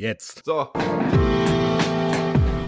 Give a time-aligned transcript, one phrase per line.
[0.00, 0.42] Jetzt.
[0.44, 0.68] So.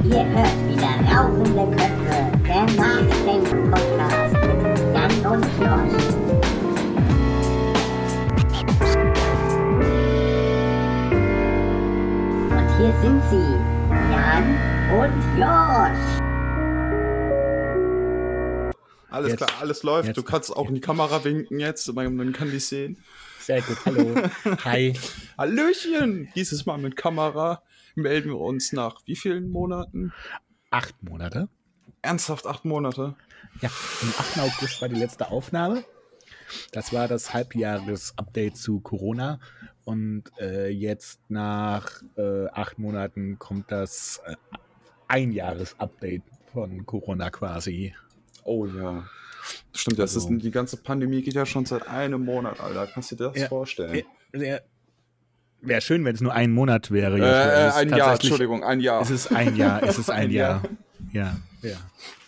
[0.02, 4.60] Ihr hört wieder Rauchende Köpfe, der Nachdenken-Podcast mit
[4.92, 5.94] Jan und Josh.
[12.50, 13.48] Und hier sind sie,
[14.10, 14.46] Jan
[14.98, 16.02] und Josh.
[19.08, 19.36] Alles Jetzt.
[19.36, 20.08] klar, alles läuft.
[20.08, 20.16] Jetzt.
[20.16, 22.96] Du kannst auch in die Kamera winken jetzt, man man kann dich sehen.
[23.40, 23.78] Sehr gut.
[23.86, 24.14] Hallo.
[24.64, 24.92] Hi.
[25.38, 26.28] Hallöchen!
[26.34, 27.62] Dieses Mal mit Kamera
[27.94, 30.12] melden wir uns nach wie vielen Monaten?
[30.70, 31.48] Acht Monate.
[32.02, 33.16] Ernsthaft acht Monate?
[33.62, 33.70] Ja,
[34.02, 34.38] am 8.
[34.40, 35.84] August war die letzte Aufnahme.
[36.72, 39.40] Das war das Halbjahres-Update zu Corona.
[39.84, 44.36] Und äh, jetzt nach äh, acht Monaten kommt das äh,
[45.08, 46.22] Einjahres-Update
[46.52, 47.94] von Corona quasi.
[48.44, 49.08] Oh ja.
[49.72, 52.86] Stimmt, das Also- ist, die ganze Pandemie geht ja schon seit einem Monat, Alter.
[52.86, 53.48] Kannst du dir das Ja.
[53.48, 54.02] vorstellen?
[55.62, 57.18] Wäre schön, wenn es nur ein Monat wäre.
[57.18, 59.02] Äh, ein Jahr, Entschuldigung, ein Jahr.
[59.02, 59.82] Es ist ein Jahr.
[59.82, 60.62] Es ist ein, Ein Jahr.
[61.12, 61.36] Jahr.
[61.62, 61.76] Ja, ja.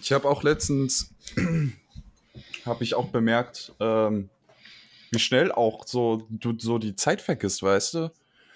[0.00, 1.10] Ich habe auch letztens,
[2.66, 4.28] habe ich auch bemerkt, ähm,
[5.10, 8.10] wie schnell auch so du so die Zeit vergisst, weißt du?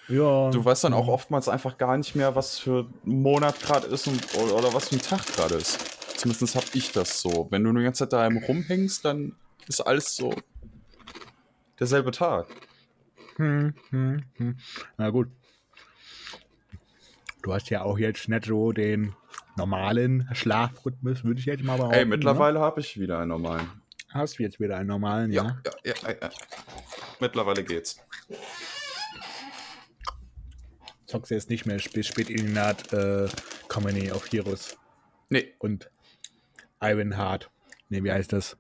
[0.09, 0.51] Ja.
[0.51, 4.07] Du weißt dann auch oftmals einfach gar nicht mehr, was für ein Monat gerade ist
[4.07, 5.79] und, oder, oder was für ein Tag gerade ist.
[6.17, 7.49] Zumindest habe ich das so.
[7.51, 9.37] Wenn du die ganze Zeit daheim rumhängst, dann
[9.69, 10.35] ist alles so
[11.79, 12.47] derselbe Tag.
[13.37, 14.57] Hm, hm, hm.
[14.97, 15.29] Na gut.
[17.43, 19.15] Du hast ja auch jetzt nicht so den
[19.57, 21.99] normalen Schlafrhythmus, würde ich jetzt mal behaupten.
[21.99, 23.67] Ey, mittlerweile habe ich wieder einen normalen.
[23.67, 23.83] Ne?
[24.09, 25.61] Hast du jetzt wieder einen normalen, ja?
[25.65, 26.31] Ja, ja, ja, ja.
[27.21, 28.01] Mittlerweile geht's.
[31.07, 33.29] Zockst du jetzt nicht mehr bis spät in die Nacht äh,
[33.69, 34.77] Company of Heroes
[35.29, 35.91] Nee, und
[36.81, 37.51] Ironheart.
[37.89, 38.57] Ne, wie heißt das?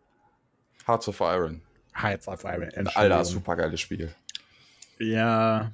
[0.86, 1.62] Hearts of Iron.
[1.94, 2.70] Hearts of Iron.
[2.94, 4.14] Alter, super geiles Spiel.
[4.98, 5.72] Ja.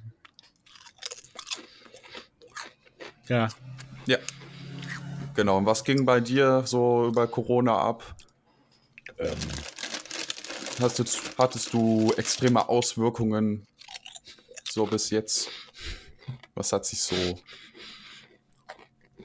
[3.29, 3.49] Ja.
[4.07, 4.19] Ja.
[5.35, 8.17] Genau, und was ging bei dir so über Corona ab?
[9.19, 9.37] Ähm,
[10.81, 11.05] Hast du,
[11.39, 13.67] hattest du extreme Auswirkungen
[14.69, 15.49] so bis jetzt?
[16.55, 17.39] Was hat sich so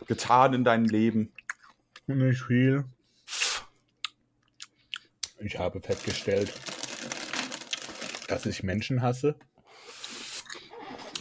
[0.08, 1.32] getan in deinem Leben?
[2.06, 2.86] Nicht viel.
[5.40, 6.54] Ich habe festgestellt,
[8.28, 9.36] dass ich Menschen hasse.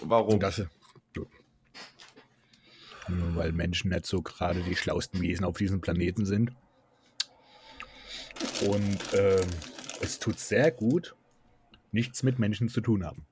[0.03, 0.35] Warum?
[0.35, 0.63] Und das,
[3.09, 6.53] nur weil Menschen nicht so gerade die schlauesten Wesen auf diesem Planeten sind.
[8.67, 9.47] Und ähm,
[10.01, 11.15] es tut sehr gut,
[11.93, 13.25] nichts mit Menschen zu tun haben.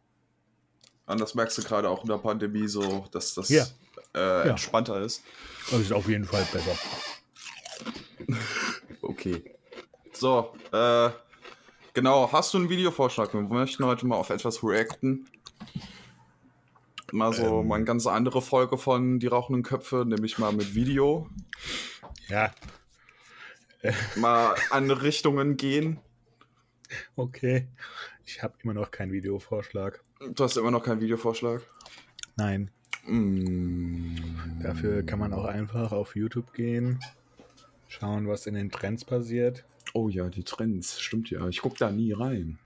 [1.07, 3.67] Und das merkst du gerade auch in der Pandemie so, dass das Ja.
[4.15, 4.43] Äh, Ja.
[4.51, 5.23] entspannter ist.
[5.71, 6.77] Das ist auf jeden Fall besser.
[9.03, 9.55] Okay.
[10.15, 11.11] So, äh,
[11.93, 13.35] genau, hast du einen Videovorschlag?
[13.35, 15.27] Wir möchten heute mal auf etwas reacten.
[17.13, 17.69] Mal so, Ähm.
[17.69, 21.29] mal eine ganz andere Folge von Die rauchenden Köpfe, nämlich mal mit Video.
[22.29, 22.53] Ja,
[24.17, 25.99] Mal andere Richtungen gehen.
[27.17, 27.69] okay.
[28.25, 30.01] Ich habe immer noch keinen Videovorschlag.
[30.35, 31.61] Du hast immer noch keinen Videovorschlag.
[32.37, 32.71] Nein.
[33.07, 34.17] Mm.
[34.63, 36.99] Dafür kann man auch einfach auf YouTube gehen,
[37.89, 39.65] schauen, was in den Trends passiert.
[39.97, 41.49] Oh ja, die Trends, stimmt ja.
[41.49, 42.59] Ich guck da nie rein.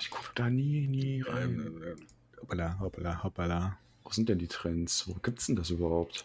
[0.00, 1.60] Ich guck da nie, nie rein.
[1.60, 2.06] Ähm,
[2.40, 3.78] hoppala, hoppala, hoppala.
[4.02, 5.06] Wo sind denn die Trends?
[5.06, 6.24] Wo gibt's denn das überhaupt?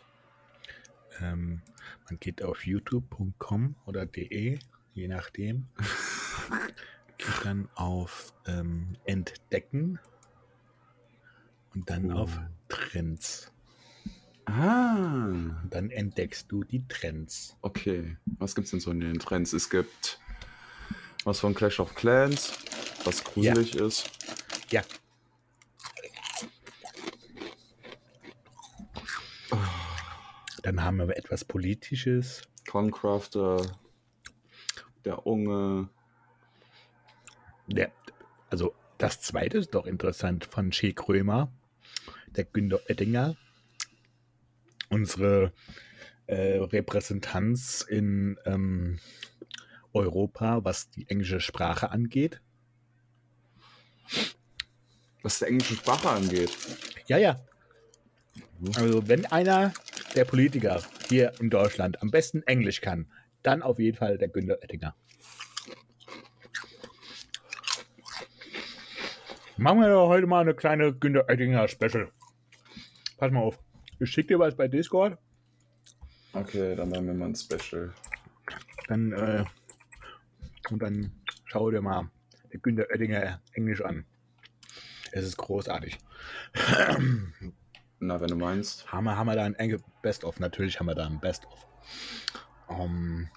[1.19, 1.61] Ähm,
[2.05, 4.59] man geht auf youtube.com oder de,
[4.93, 5.67] je nachdem.
[7.17, 9.99] geht dann auf ähm, Entdecken
[11.73, 12.19] und dann Oh.
[12.19, 12.39] auf
[12.69, 13.51] Trends.
[14.49, 15.33] Ah.
[15.69, 17.55] Dann entdeckst du die Trends.
[17.61, 19.53] Okay, was gibt's denn so in den Trends?
[19.53, 20.19] Es gibt
[21.25, 22.53] was von Clash of Clans,
[23.03, 24.09] was gruselig ist.
[24.71, 24.83] Ja,
[30.69, 32.43] dann haben wir etwas Politisches.
[32.67, 33.61] Concrafter,
[35.03, 35.89] der Unge.
[37.67, 37.91] Der,
[38.51, 41.51] also das zweite ist doch interessant von Che Krömer,
[42.27, 43.35] der Günter Oettinger,
[44.89, 45.53] unsere
[46.27, 48.99] äh, Repräsentanz in ähm,
[49.93, 52.41] Europa, was die englische Sprache angeht.
[55.23, 56.55] Was der englischen Sprache angeht.
[57.07, 57.39] Ja, ja.
[58.75, 59.73] Also wenn einer
[60.15, 63.11] der Politiker hier in Deutschland am besten Englisch kann,
[63.41, 64.95] dann auf jeden Fall der Günter Oettinger.
[69.57, 72.11] Machen wir doch heute mal eine kleine Günter Oettinger Special.
[73.17, 73.59] Pass mal auf.
[73.99, 75.17] Ich schicke dir was bei Discord.
[76.33, 77.93] Okay, dann machen wir mal ein Special.
[78.87, 79.43] Dann, äh,
[80.69, 81.11] und dann
[81.45, 82.09] schau dir mal
[82.51, 84.05] der Günter Oettinger Englisch an.
[85.11, 85.97] Es ist großartig.
[87.99, 88.91] Na, wenn du meinst.
[88.91, 90.39] Haben wir, haben wir da ein enge Best-of?
[90.39, 91.67] Natürlich haben wir da ein Best-of.
[92.69, 93.29] Ähm,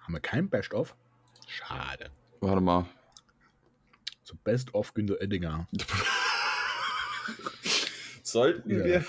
[0.00, 0.96] haben wir kein Best-of?
[1.46, 2.10] Schade.
[2.40, 2.86] Warte mal.
[4.28, 5.66] So Best-of Günter Oettinger.
[8.22, 8.84] Sollten Ja.
[8.84, 9.04] wir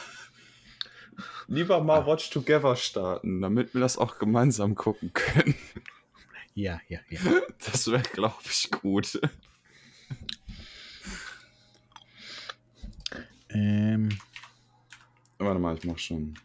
[1.48, 5.56] lieber mal Watch Together starten, damit wir das auch gemeinsam gucken können.
[6.54, 7.20] Ja, ja, ja.
[7.70, 9.20] Das wäre, glaube ich, gut.
[13.50, 14.18] Ähm,
[15.38, 16.36] Warte mal, ich mach schon.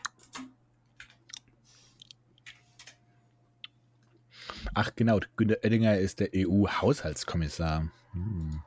[4.75, 7.88] ach genau, Günter Oettinger ist der EU-Haushaltskommissar.
[8.14, 8.62] Hm.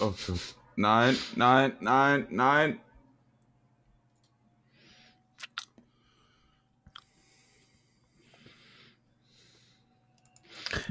[0.00, 0.56] Oh Gott.
[0.76, 2.80] Nein, nein, nein, nein.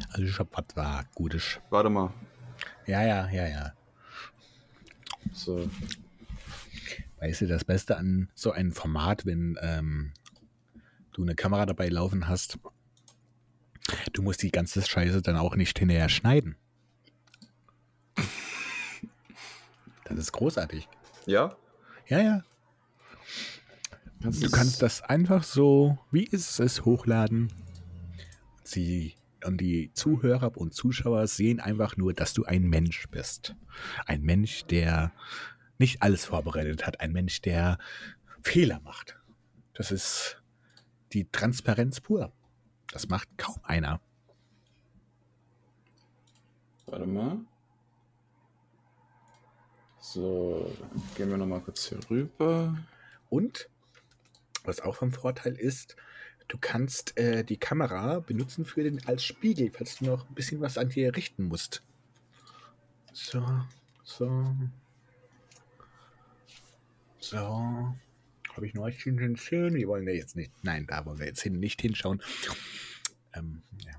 [0.10, 1.60] Also ich hab was war Gutes.
[1.70, 2.14] Warte mal.
[2.86, 3.74] Ja, ja, ja, ja.
[5.34, 5.70] So.
[7.20, 10.14] Weißt du, das Beste an so einem Format, wenn ähm,
[11.14, 12.60] du eine Kamera dabei laufen hast,
[14.12, 16.56] du musst die ganze Scheiße dann auch nicht hinterher schneiden.
[20.06, 20.88] Das ist großartig.
[21.26, 21.56] Ja?
[22.08, 22.44] Ja, ja.
[24.20, 27.52] Du kannst das einfach so, wie ist es, hochladen.
[28.64, 33.56] Sie und die Zuhörer und Zuschauer sehen einfach nur, dass du ein Mensch bist.
[34.06, 35.12] Ein Mensch, der
[35.78, 37.02] nicht alles vorbereitet hat.
[37.02, 37.78] Ein Mensch, der
[38.42, 39.18] Fehler macht.
[39.74, 40.42] Das ist
[41.14, 42.32] die Transparenz pur.
[42.92, 44.02] Das macht kaum einer.
[46.86, 47.40] Warte mal.
[50.00, 50.72] So,
[51.16, 52.78] gehen wir nochmal kurz hier rüber.
[53.30, 53.70] Und
[54.64, 55.96] was auch vom Vorteil ist,
[56.48, 60.62] du kannst äh, die Kamera benutzen für den als Spiegel, falls du noch ein bisschen
[60.62, 61.84] was an dir richten musst.
[63.14, 63.46] So,
[64.04, 64.56] so.
[67.20, 67.96] So.
[68.56, 69.74] Habe ich noch schön, schön, schön.
[69.74, 70.52] Wir wollen ja jetzt nicht.
[70.64, 72.22] Nein, da wollen wir jetzt hin, nicht hinschauen.
[73.34, 73.94] Ähm, ja.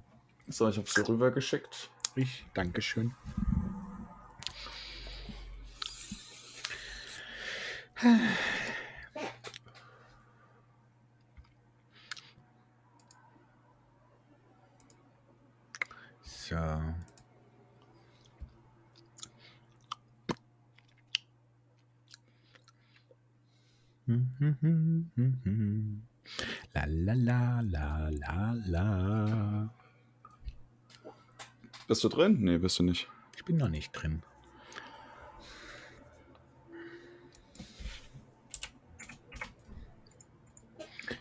[0.46, 1.90] So, ich habe sie rüber geschickt.
[2.14, 3.12] Ich, Dankeschön.
[16.22, 16.56] So.
[26.72, 29.74] La la la la la la.
[31.86, 32.40] Bist du drin?
[32.40, 33.08] Nee, bist du nicht.
[33.36, 34.22] Ich bin noch nicht drin.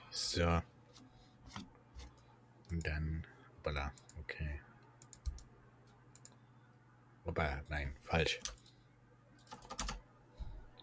[0.09, 0.61] So.
[2.71, 3.27] Und dann.
[3.57, 3.91] Hoppala.
[4.21, 4.61] Okay.
[7.25, 7.61] Hoppala.
[7.69, 8.39] Nein, falsch.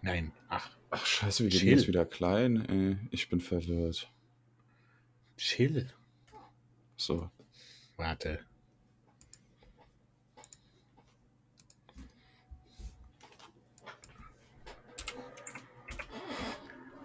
[0.02, 0.32] Nein.
[0.48, 0.70] Ach,
[1.40, 1.70] Ach, scheiße, wie geht Chill.
[1.70, 2.64] jetzt wieder klein?
[2.68, 4.10] Ey, ich bin verwirrt.
[5.36, 5.90] chill.
[6.96, 7.30] So.
[7.96, 8.40] Warte.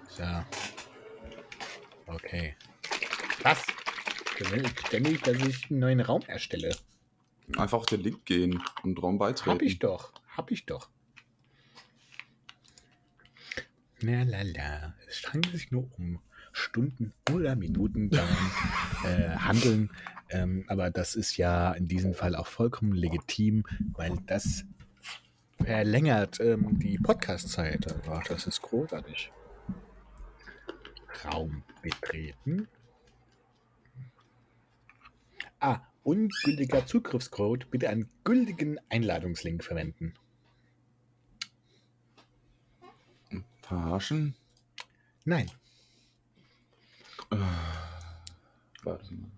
[0.09, 0.23] So.
[2.07, 2.55] Okay.
[3.43, 3.65] Was?
[4.37, 6.75] Du willst ständig, dass ich einen neuen Raum erstelle.
[7.57, 9.51] Einfach auf den Link gehen und Raum beitreten.
[9.51, 10.11] Hab ich doch.
[10.35, 10.89] Hab ich doch.
[14.01, 14.93] Na la la.
[15.07, 16.19] Es scheint sich nur um
[16.51, 18.51] Stunden oder Minuten dauern,
[19.03, 19.89] äh, handeln.
[20.29, 24.65] Ähm, aber das ist ja in diesem Fall auch vollkommen legitim, weil das
[25.63, 27.85] verlängert ähm, die Podcast-Zeit.
[28.27, 29.31] Das ist großartig.
[31.25, 32.67] Raum betreten.
[35.59, 37.69] Ah, ungültiger Zugriffscode.
[37.71, 40.13] Bitte einen gültigen Einladungslink verwenden.
[43.67, 44.35] Verarschen?
[45.23, 45.49] Nein.
[48.83, 49.31] Warte mal.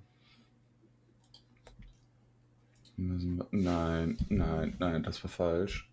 [2.98, 5.88] Müssen wir- Nein, nein, nein, das war falsch.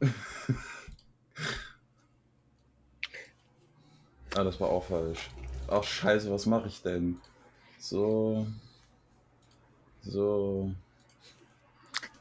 [4.36, 5.30] ah, das war auch falsch.
[5.68, 7.18] Ach, scheiße, was mache ich denn?
[7.78, 8.46] So.
[10.02, 10.74] So.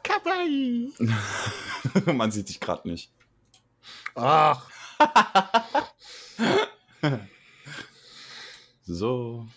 [0.03, 0.93] Kawaii.
[2.13, 3.11] Man sieht dich gerade nicht.
[4.15, 4.69] Ach.
[8.91, 9.47] So.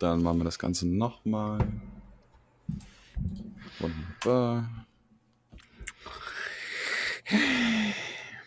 [0.00, 1.64] Dann machen wir das Ganze nochmal.
[3.78, 4.86] Wunderbar.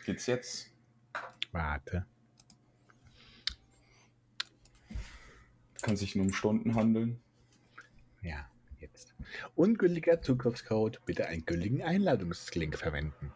[0.06, 0.70] Geht's jetzt?
[1.54, 2.06] Warte.
[5.82, 7.22] Kann sich nur um Stunden handeln.
[8.22, 8.50] Ja,
[8.82, 9.16] jetzt.
[9.56, 11.00] Ungültiger Zugriffscode.
[11.06, 13.32] Bitte einen gültigen Einladungslink verwenden.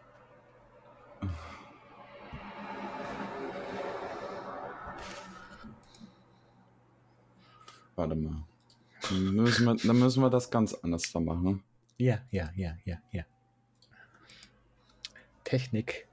[8.02, 8.44] Warte mal.
[9.10, 11.64] Dann müssen wir, dann müssen wir das ganz anders da machen.
[12.00, 13.24] Ja, ja, ja, ja, ja.
[15.44, 16.08] Technik.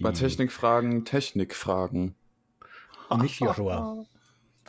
[0.00, 2.14] Bei Technikfragen, Technikfragen.
[3.20, 4.04] Nicht Joshua.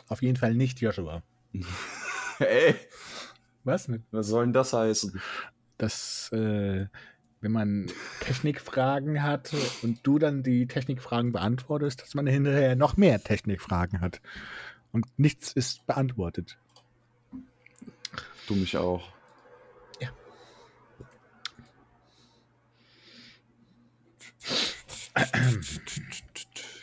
[0.08, 1.22] Auf jeden Fall nicht Joshua.
[2.40, 2.74] Ey,
[3.62, 3.86] Was?
[3.86, 4.02] Ne?
[4.10, 5.20] was soll denn das heißen?
[5.76, 6.86] dass äh,
[7.40, 7.86] wenn man
[8.18, 14.20] Technikfragen hat und du dann die Technikfragen beantwortest, dass man hinterher noch mehr Technikfragen hat.
[14.92, 16.58] Und nichts ist beantwortet.
[18.46, 19.12] Du mich auch.
[20.00, 20.10] Ja.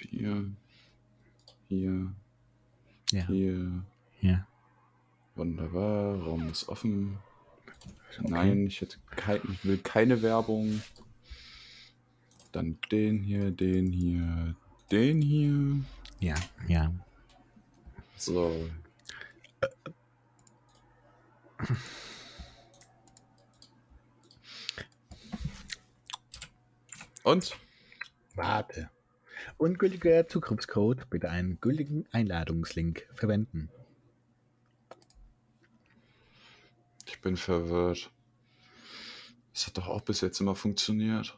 [0.09, 0.51] Hier.
[1.67, 2.15] Hier.
[3.11, 3.27] Ja.
[3.27, 3.83] Hier.
[4.21, 4.47] ja.
[5.35, 6.21] Wunderbar.
[6.21, 7.17] Raum ist offen.
[8.21, 10.81] Nein, ich, hätte kein, ich will keine Werbung.
[12.51, 14.55] Dann den hier, den hier,
[14.91, 15.83] den hier.
[16.19, 16.35] Ja,
[16.67, 16.93] ja.
[18.17, 18.69] So.
[27.23, 27.57] Und?
[28.35, 28.89] Warte.
[29.57, 31.09] Ungültiger Zugriffscode.
[31.09, 33.69] Bitte einen gültigen Einladungslink verwenden.
[37.07, 38.11] Ich bin verwirrt.
[39.53, 41.37] Das hat doch auch bis jetzt immer funktioniert.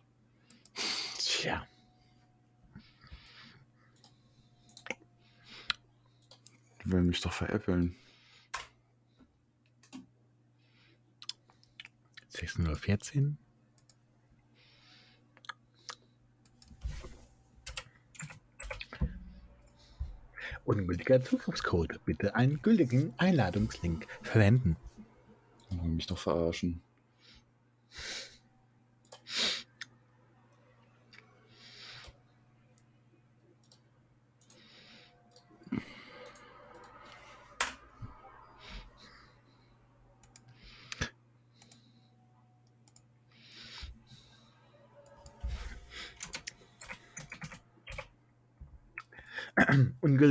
[1.18, 1.68] Tja.
[6.90, 7.98] Wollen mich doch veräppeln.
[12.34, 13.38] 16.14 Uhr.
[20.64, 22.00] Ungültiger Zugriffscode.
[22.06, 24.78] Bitte einen gültigen Einladungslink verwenden.
[25.84, 26.82] Mich doch verarschen.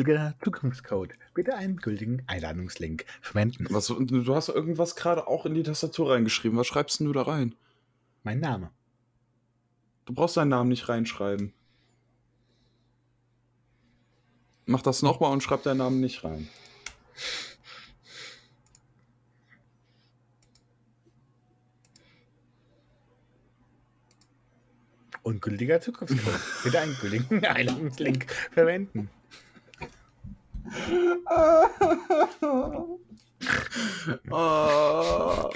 [0.06, 1.14] Ungültiger Zugriffscode.
[1.34, 3.66] Bitte einen gültigen Einladungslink verwenden.
[3.70, 6.56] Was, du hast irgendwas gerade auch in die Tastatur reingeschrieben.
[6.56, 7.56] Was schreibst denn du da rein?
[8.22, 8.70] Mein Name.
[10.04, 11.52] Du brauchst deinen Namen nicht reinschreiben.
[14.66, 16.48] Mach das nochmal und schreib deinen Namen nicht rein.
[25.24, 26.40] Ungültiger Zugriffscode.
[26.62, 29.10] Bitte einen gültigen Einladungslink verwenden.
[34.30, 35.50] Ah.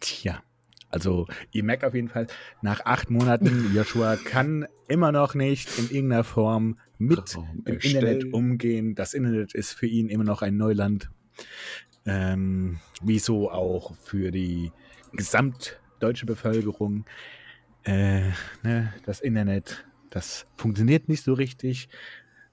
[0.00, 0.42] Tja.
[0.90, 2.26] Also, ihr merkt auf jeden Fall,
[2.60, 7.96] nach acht Monaten, Joshua kann immer noch nicht in irgendeiner Form mit Raum dem erstellen.
[8.06, 8.94] Internet umgehen.
[8.94, 11.10] Das Internet ist für ihn immer noch ein Neuland.
[12.04, 14.70] Ähm, wieso auch für die
[15.12, 17.06] gesamtdeutsche Bevölkerung.
[17.84, 18.30] Äh,
[18.62, 21.88] ne, das Internet, das funktioniert nicht so richtig.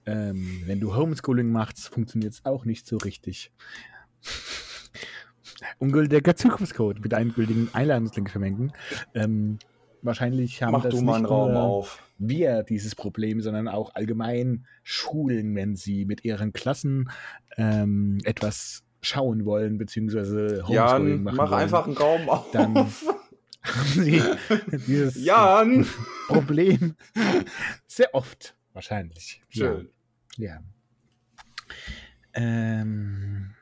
[0.10, 3.52] Ähm, wenn du Homeschooling machst, funktioniert es auch nicht so richtig.
[5.78, 8.72] Ungültiger Zugriffscode mit einem gültigen Einladungslink verwenden.
[9.14, 9.60] Ähm,
[10.02, 12.04] wahrscheinlich haben Mach das du mal einen nicht Raum nur auf.
[12.18, 17.10] wir dieses Problem, sondern auch allgemein Schulen, wenn sie mit ihren Klassen
[17.58, 22.52] ähm, etwas schauen wollen, beziehungsweise Homeschooling Jan, machen mach wollen, einfach einen Raum auf.
[22.52, 22.76] Dann-
[23.62, 24.22] haben sie
[24.88, 25.86] dieses Jan!
[26.28, 26.96] Problem
[27.88, 29.42] sehr oft wahrscheinlich.
[29.50, 29.90] Schön.
[30.40, 30.64] Ja.
[32.34, 33.54] Ähm,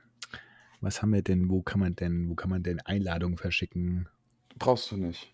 [0.79, 1.49] was haben wir denn?
[1.49, 2.29] Wo kann man denn?
[2.29, 4.07] Wo kann man denn Einladungen verschicken?
[4.59, 5.33] Brauchst du nicht.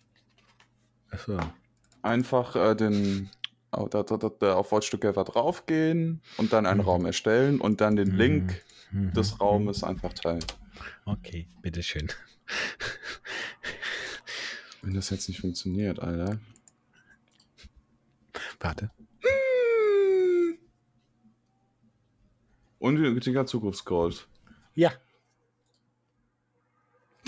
[1.10, 1.38] Achso.
[2.02, 3.28] Einfach äh, den
[3.70, 6.86] auf, da, da, da, auf Watch Together draufgehen und dann einen Mhm.
[6.86, 8.16] Raum erstellen und dann den Mhm.
[8.18, 9.12] Link Mhm.
[9.12, 10.44] des Raumes einfach teilen.
[11.04, 12.08] Okay, bitteschön.
[14.82, 16.38] Wenn das jetzt nicht funktioniert, Alter.
[18.60, 18.90] Warte.
[22.84, 24.26] Ungültiger Zugriffscode.
[24.74, 24.92] Ja,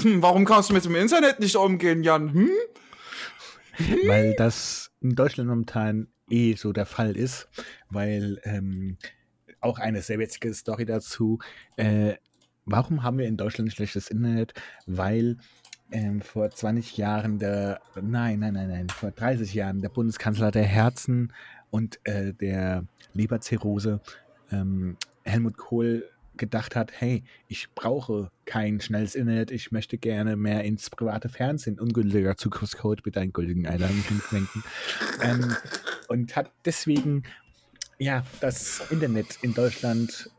[0.01, 2.33] Hm, warum kannst du mit dem Internet nicht umgehen, Jan?
[2.33, 2.51] Hm?
[4.07, 7.49] weil das in Deutschland momentan eh so der Fall ist,
[7.91, 8.97] weil ähm,
[9.61, 11.39] auch eine sehr witzige Story dazu.
[11.77, 12.15] Äh,
[12.65, 14.55] warum haben wir in Deutschland schlechtes Internet?
[14.87, 15.37] Weil
[15.93, 20.65] ähm, vor 20 Jahren der, nein, nein, nein, nein, vor 30 Jahren der Bundeskanzler der
[20.65, 21.33] Herzen
[21.71, 24.01] und äh, der Leberzirrhose
[24.51, 24.97] ähm,
[25.27, 30.91] Helmut Kohl gedacht hat, hey, ich brauche kein schnelles Internet, ich möchte gerne mehr ins
[30.91, 34.65] private Fernsehen, ungültiger Zugriffscode mit einen gültigen Einladungen denken.
[35.23, 35.57] ähm,
[36.09, 37.25] und hat deswegen
[37.99, 40.31] ja das Internet in Deutschland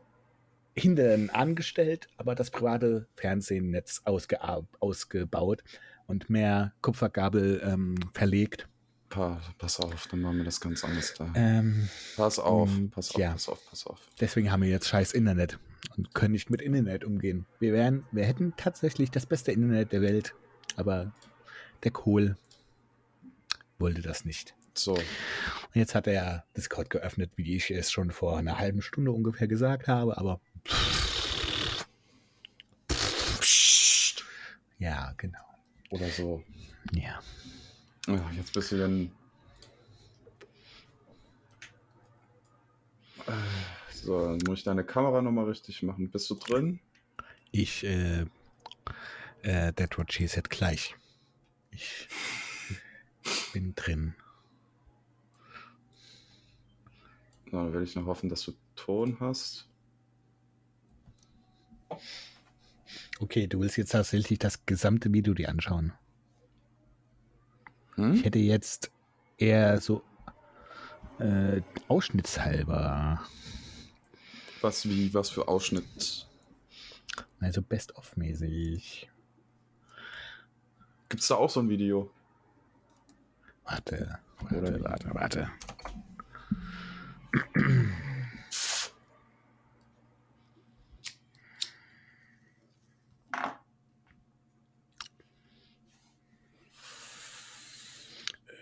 [0.74, 4.38] hinten angestellt, aber das private Fernsehnetz ausge
[4.78, 5.64] ausgebaut
[6.06, 8.68] und mehr Kupfergabel ähm, verlegt.
[9.08, 11.32] Pa pass auf, dann machen wir das ganz anders da.
[11.34, 13.32] Ähm, pass auf, und pass auf, ja.
[13.32, 14.00] pass auf, pass auf.
[14.20, 15.58] deswegen haben wir jetzt scheiß Internet
[15.96, 17.46] und können nicht mit Internet umgehen.
[17.58, 20.34] Wir wären, wir hätten tatsächlich das beste Internet der Welt,
[20.76, 21.12] aber
[21.84, 22.36] der Kohl
[23.78, 24.54] wollte das nicht.
[24.74, 25.04] So, Und
[25.74, 29.88] jetzt hat er Discord geöffnet, wie ich es schon vor einer halben Stunde ungefähr gesagt
[29.88, 30.40] habe, aber
[34.78, 35.38] ja, genau.
[35.90, 36.44] oder so.
[36.92, 37.20] Ja.
[38.08, 39.10] Ja, jetzt bist du dann.
[43.92, 46.10] So, dann muss ich deine Kamera nochmal richtig machen.
[46.10, 46.80] Bist du drin?
[47.52, 48.24] Ich, äh,
[49.42, 50.96] äh, Dead What She Said gleich.
[51.70, 52.08] Ich
[53.52, 54.14] bin drin.
[57.50, 59.68] Na, dann will ich noch hoffen, dass du Ton hast.
[63.20, 65.92] Okay, du willst jetzt tatsächlich das gesamte Video dir anschauen.
[67.98, 68.22] Ich Hm?
[68.22, 68.90] hätte jetzt
[69.38, 70.02] eher so
[71.18, 73.20] äh, ausschnittshalber,
[74.60, 76.28] Was wie, was für Ausschnitt?
[77.40, 79.08] also best-of-mäßig.
[81.08, 82.10] Gibt's da auch so ein Video?
[83.64, 85.50] Warte, warte, warte, warte.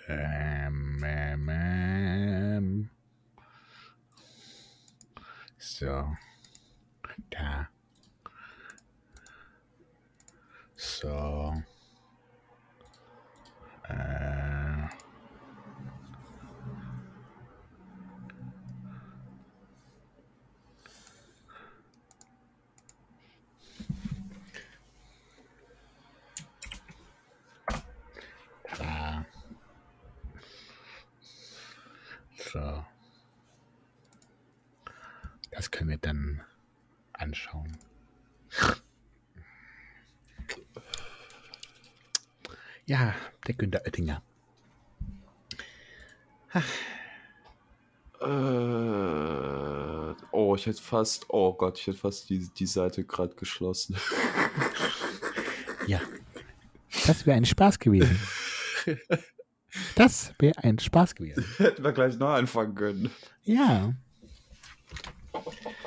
[0.08, 2.90] Ähm, ähm, ähm.
[5.58, 6.16] So.
[7.30, 7.68] Da.
[10.76, 11.54] So.
[13.88, 14.88] Äh.
[28.78, 29.24] Da.
[32.52, 32.84] So.
[35.50, 36.40] Das können wir dann
[37.12, 37.76] anschauen.
[42.86, 43.14] Ja,
[43.46, 44.22] der Günter Oettinger.
[48.20, 48.26] Äh,
[50.30, 53.96] oh, ich hätte fast, oh Gott, ich hätte fast die, die Seite gerade geschlossen.
[55.86, 56.00] Ja.
[57.06, 58.18] Das wäre ein Spaß gewesen.
[59.94, 61.44] Das wäre ein Spaß gewesen.
[61.58, 63.10] Hätten wir gleich neu anfangen können.
[63.44, 63.92] Ja.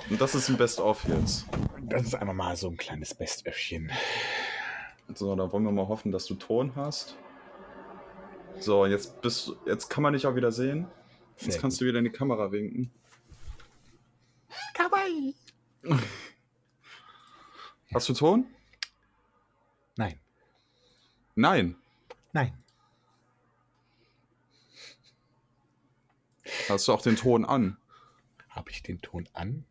[0.09, 1.45] Und das ist ein Best-of jetzt.
[1.81, 3.91] Das ist einfach mal so ein kleines Bestöffchen.
[5.13, 7.15] So, da wollen wir mal hoffen, dass du Ton hast.
[8.59, 10.87] So, jetzt bist jetzt kann man dich auch wieder sehen.
[11.37, 12.91] Jetzt Sehr kannst du wieder in die Kamera winken.
[14.73, 15.35] Kawaii.
[17.93, 18.45] Hast du Ton?
[19.95, 20.19] Nein.
[21.35, 21.75] Nein.
[22.33, 22.53] Nein.
[26.67, 27.77] Hast du auch den Ton an?
[28.49, 29.65] Habe ich den Ton an?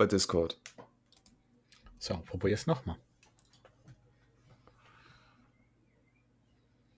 [0.00, 0.56] Bei Discord.
[1.98, 2.96] So, probier's nochmal.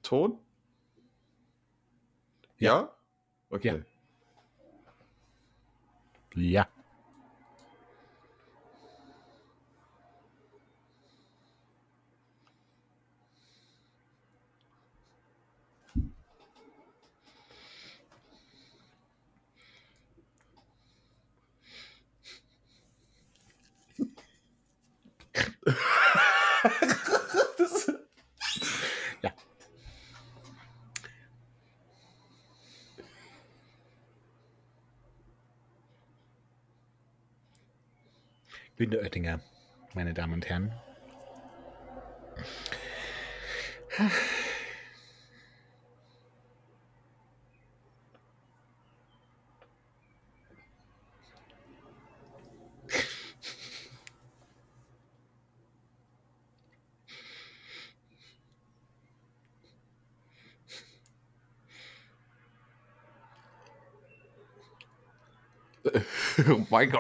[0.05, 0.39] Ton?
[2.59, 2.95] Ja?
[3.51, 3.83] Okay.
[6.37, 6.43] Ja.
[6.43, 6.69] ja.
[38.83, 39.39] Günter Oettinger,
[39.95, 40.73] meine Damen und Herren.
[66.73, 66.91] Oh mein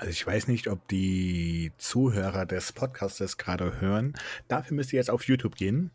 [0.00, 4.14] Also ich weiß nicht, ob die Zuhörer des Podcastes gerade hören.
[4.48, 5.90] Dafür müsst ihr jetzt auf YouTube gehen,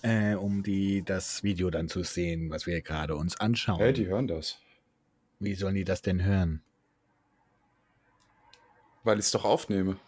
[0.00, 3.80] äh, um die, das Video dann zu sehen, was wir gerade uns anschauen.
[3.80, 4.60] Hey, die hören das.
[5.40, 6.62] Wie sollen die das denn hören?
[9.04, 9.98] Weil ich es doch aufnehme.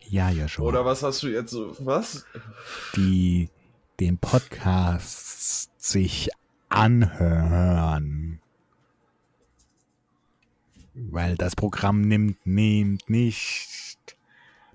[0.00, 0.64] Ja, ja schon.
[0.64, 1.76] Oder was hast du jetzt so?
[1.78, 2.26] Was?
[2.96, 3.50] die
[4.00, 6.30] den Podcast sich
[6.70, 8.40] anhören.
[10.94, 14.16] Weil das Programm nimmt, nimmt nicht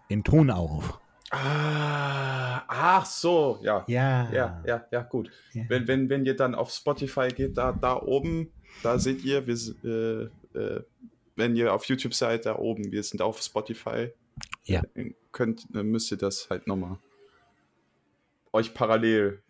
[0.10, 1.00] den Ton auf.
[1.32, 3.86] Ah, ach so, ja.
[3.88, 4.32] Ja.
[4.32, 5.32] Ja, ja, ja, gut.
[5.54, 5.64] Ja.
[5.68, 8.52] Wenn, wenn, wenn ihr dann auf Spotify geht, da, da oben,
[8.82, 10.84] da seht ihr, wir, äh, äh,
[11.36, 14.12] wenn ihr auf YouTube seid, da oben, wir sind auf Spotify.
[14.66, 14.82] Ja.
[14.96, 16.98] Äh, Könnt, müsst ihr das halt nochmal
[18.52, 19.44] euch parallel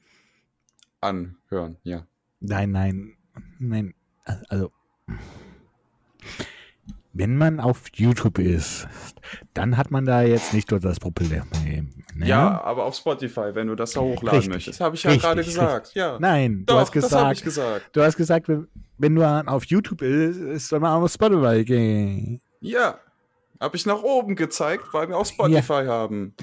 [0.99, 2.05] anhören, ja.
[2.41, 3.17] Nein, nein,
[3.59, 3.93] nein.
[4.49, 4.71] Also,
[7.19, 8.87] wenn man auf YouTube ist,
[9.53, 11.43] dann hat man da jetzt nicht nur das Problem.
[12.15, 12.25] Ne?
[12.25, 14.79] Ja, aber auf Spotify, wenn du das da hochladen Richtig, möchtest.
[14.79, 16.17] Habe ich ja richtig, gerade gesagt, ja.
[16.17, 17.95] Nein, du Doch, hast das habe ich gesagt, gesagt.
[17.95, 18.47] du hast gesagt,
[18.97, 22.41] wenn, du auf YouTube ist, soll man auf Spotify gehen.
[22.61, 22.97] Ja.
[23.59, 26.33] Habe ich nach oben gezeigt, weil wir auf Spotify haben.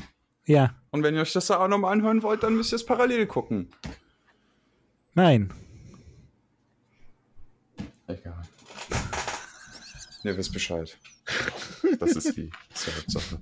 [0.44, 2.84] Ja, Und wenn ihr euch das da auch nochmal anhören wollt, dann müsst ihr es
[2.84, 3.70] parallel gucken.
[5.14, 5.50] nein.
[8.08, 8.42] Egal.
[10.26, 10.96] Ihr wisst Bescheid.
[12.00, 13.40] Das ist die, das ist die Hauptsache.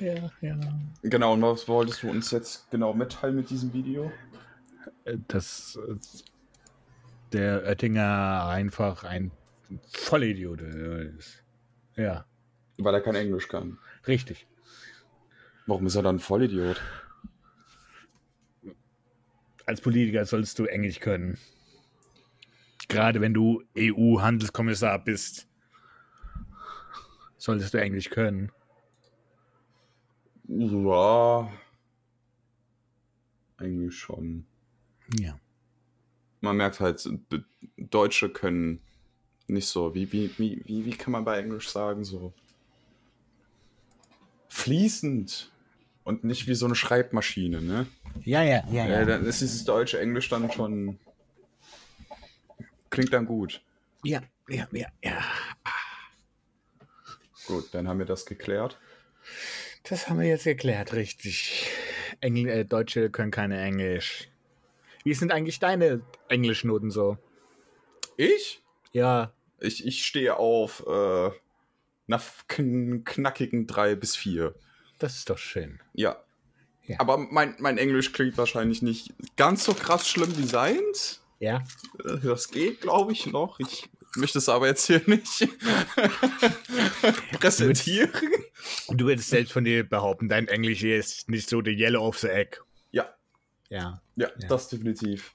[0.00, 0.58] Ja, ja.
[1.02, 4.12] Genau, und was wolltest du uns jetzt genau mitteilen mit diesem Video?
[5.28, 5.94] Dass äh,
[7.32, 9.30] der Oettinger einfach ein
[9.92, 11.42] Vollidiot ist.
[11.96, 12.26] Ja,
[12.78, 13.78] Weil er kein Englisch kann.
[14.06, 14.46] richtig.
[15.66, 16.80] Warum ist er dann ein Vollidiot?
[19.64, 21.38] Als Politiker sollst du Englisch können.
[22.88, 25.48] Gerade wenn du EU-Handelskommissar bist,
[27.36, 28.52] solltest du Englisch können.
[30.48, 31.50] Ja.
[33.58, 34.46] Eigentlich schon.
[35.18, 35.38] Ja.
[36.40, 37.08] Man merkt halt,
[37.76, 38.80] Deutsche können
[39.48, 39.94] nicht so.
[39.94, 42.04] Wie, wie, wie, wie, wie kann man bei Englisch sagen?
[42.04, 42.32] So.
[44.48, 45.50] Fließend.
[46.04, 47.86] Und nicht wie so eine Schreibmaschine, ne?
[48.22, 49.04] Ja, ja, ja, Ja.
[49.04, 50.98] dann ist dieses deutsche Englisch dann schon.
[52.90, 53.62] Klingt dann gut.
[54.04, 55.24] Ja, ja, ja, ja.
[57.46, 58.78] Gut, dann haben wir das geklärt.
[59.84, 61.68] Das haben wir jetzt geklärt, richtig.
[62.20, 64.28] Engl äh, Deutsche können keine Englisch.
[65.04, 67.18] Wie sind eigentlich deine Englischnoten so?
[68.16, 68.62] Ich?
[68.92, 71.30] Ja, Ich, ich stehe auf äh,
[72.08, 74.54] einer kn knackigen 3 bis 4.
[74.98, 75.80] das ist doch schön.
[75.92, 76.16] Ja.
[76.86, 77.00] Ja.
[77.00, 81.20] Aber mein, mein Englisch klingt wahrscheinlich nicht ganz so krass schlimm wie seins.
[81.38, 81.62] Ja?
[82.22, 83.58] Das geht, glaube ich, noch.
[83.60, 85.28] Ich möchte es aber jetzt hier nicht
[87.40, 88.10] präsentieren.
[88.86, 92.18] Und du würdest selbst von dir behaupten, dein Englisch ist nicht so the yellow of
[92.18, 92.58] the egg.
[92.90, 93.14] Ja,
[93.68, 94.00] Ja.
[94.16, 94.48] ja, Ja.
[94.48, 95.32] das definitiv.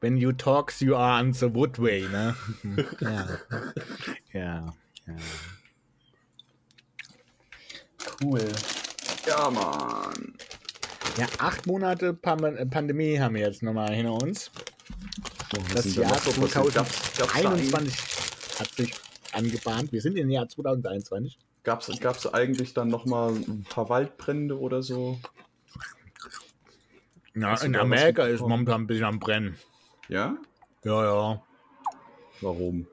[0.00, 2.36] When you talk, you are on the wood way, ne?
[3.00, 3.38] ja.
[4.34, 4.74] Ja.
[5.06, 5.16] ja.
[8.20, 8.44] Cool.
[9.26, 10.34] Ja, Mann.
[11.16, 14.50] Ja, acht Monate Pan Pandemie haben wir jetzt nochmal hinter uns.
[15.72, 16.74] Was Das Jahr noch so passiert?
[16.74, 17.94] Gab's- gab's da 2021
[18.58, 18.92] hat sich
[19.32, 19.92] angebahnt.
[19.92, 21.38] Wir sind im Jahr 2021.
[21.62, 25.18] Gab's, gab's eigentlich dann noch mal ein paar Waldbrände oder so?
[27.34, 29.56] Du in Amerika ist momentan ein bisschen am Brennen.
[30.08, 30.36] Ja?
[30.84, 31.42] Ja, ja.
[32.40, 32.86] Warum?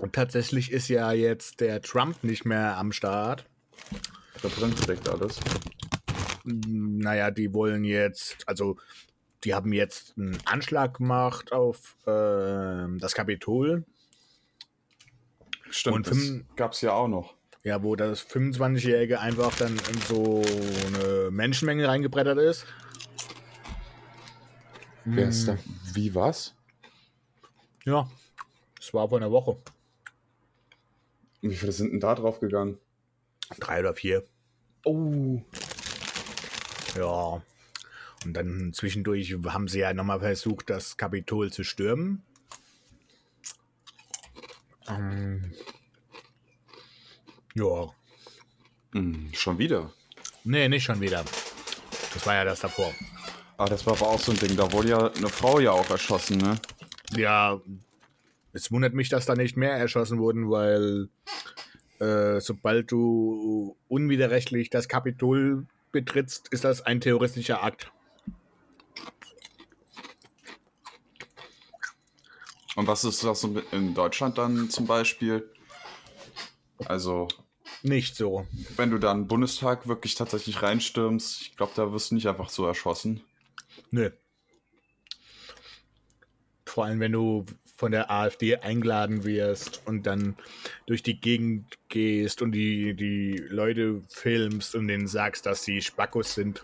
[0.00, 3.46] Und tatsächlich ist ja jetzt der Trump nicht mehr am Start.
[4.42, 5.40] Da brennt direkt alles.
[6.44, 8.76] Naja, die wollen jetzt, also
[9.44, 13.84] die haben jetzt einen Anschlag gemacht auf ähm, das Kapitol,
[15.70, 17.34] Stimmt, Und das fünf- gab's ja auch noch.
[17.62, 20.42] ja, wo das 25-Jährige einfach dann in so
[20.88, 22.66] eine Menschenmenge reingebrettert ist.
[25.04, 25.56] Wer ist da?
[25.94, 26.54] Wie was?
[27.84, 28.10] Ja,
[28.76, 29.56] das war vor einer Woche.
[31.40, 32.78] Wie viele sind denn da drauf gegangen?
[33.58, 34.24] Drei oder vier.
[34.84, 35.40] Oh.
[36.96, 37.42] Ja.
[38.24, 42.22] Und dann zwischendurch haben sie ja nochmal versucht, das Kapitol zu stürmen.
[44.88, 45.52] Ähm,
[47.54, 47.88] ja.
[48.92, 49.92] Hm, schon wieder.
[50.44, 51.24] Nee, nicht schon wieder.
[52.12, 52.92] Das war ja das davor.
[53.56, 54.56] Ah, das war aber auch so ein Ding.
[54.56, 56.58] Da wurde ja eine Frau ja auch erschossen, ne?
[57.12, 57.60] Ja,
[58.52, 61.08] es wundert mich, dass da nicht mehr erschossen wurden, weil
[62.00, 67.92] äh, sobald du unwiderrechtlich das Kapitol betrittst, ist das ein terroristischer Akt.
[72.76, 75.52] Und was ist das in Deutschland dann zum Beispiel?
[76.86, 77.28] Also.
[77.82, 78.46] Nicht so.
[78.76, 82.66] Wenn du dann Bundestag wirklich tatsächlich reinstürmst, ich glaube, da wirst du nicht einfach so
[82.66, 83.22] erschossen.
[83.90, 84.10] Nö.
[86.66, 87.44] Vor allem, wenn du
[87.80, 90.36] von der AfD eingeladen wirst und dann
[90.84, 96.34] durch die Gegend gehst und die, die Leute filmst und denen sagst, dass sie Spackos
[96.34, 96.62] sind.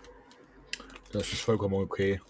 [1.11, 2.21] Das ist vollkommen okay.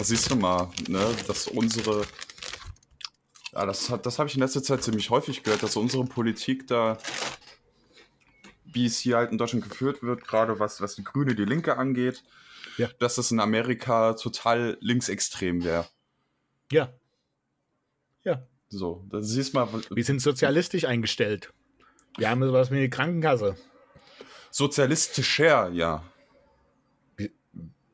[0.00, 2.06] Siehst du mal, ne, dass unsere.
[3.52, 6.68] Ja, das, hat- das habe ich in letzter Zeit ziemlich häufig gehört, dass unsere Politik
[6.68, 6.96] da,
[8.66, 11.76] wie es hier halt in Deutschland geführt wird, gerade was, was die Grüne, die Linke
[11.76, 12.22] angeht,
[12.76, 12.88] Ja.
[13.00, 15.88] dass es in Amerika total linksextrem wäre.
[16.72, 16.92] Ja.
[18.24, 18.46] Ja.
[18.68, 21.52] So, da siehst mal, Wir sind sozialistisch eingestellt.
[22.16, 23.56] Wir haben sowas wie eine Krankenkasse.
[24.50, 26.04] sozialistischer, ja.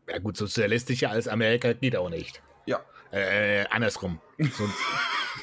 [0.08, 2.42] Ja gut, sozialistischer als Amerika geht auch nicht.
[2.66, 2.84] Ja.
[3.10, 4.20] Äh, andersrum.
[4.38, 4.68] So,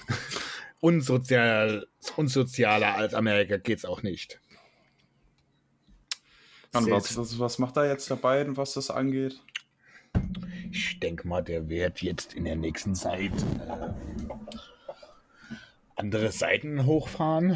[0.79, 4.39] unsozial, unsozialer als Amerika geht's auch nicht.
[6.73, 9.39] Und was, was, macht da jetzt der Biden, was das angeht?
[10.73, 13.93] Ich denke mal, der wird jetzt in der nächsten Zeit äh,
[15.95, 17.55] andere Seiten hochfahren.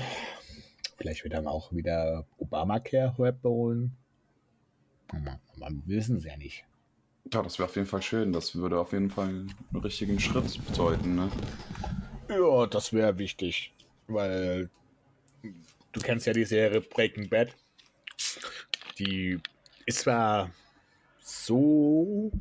[0.97, 3.97] Vielleicht wird dann auch wieder Obamacare holen.
[5.11, 6.63] Man, man wissen es ja nicht.
[7.33, 8.33] Ja, das wäre auf jeden Fall schön.
[8.33, 11.31] Das würde auf jeden Fall einen richtigen Schritt bedeuten, ne?
[12.29, 13.73] Ja, das wäre wichtig,
[14.07, 14.69] weil
[15.41, 17.49] du kennst ja die Serie Breaking Bad.
[18.99, 19.39] Die
[19.87, 20.51] ist zwar
[21.19, 22.31] so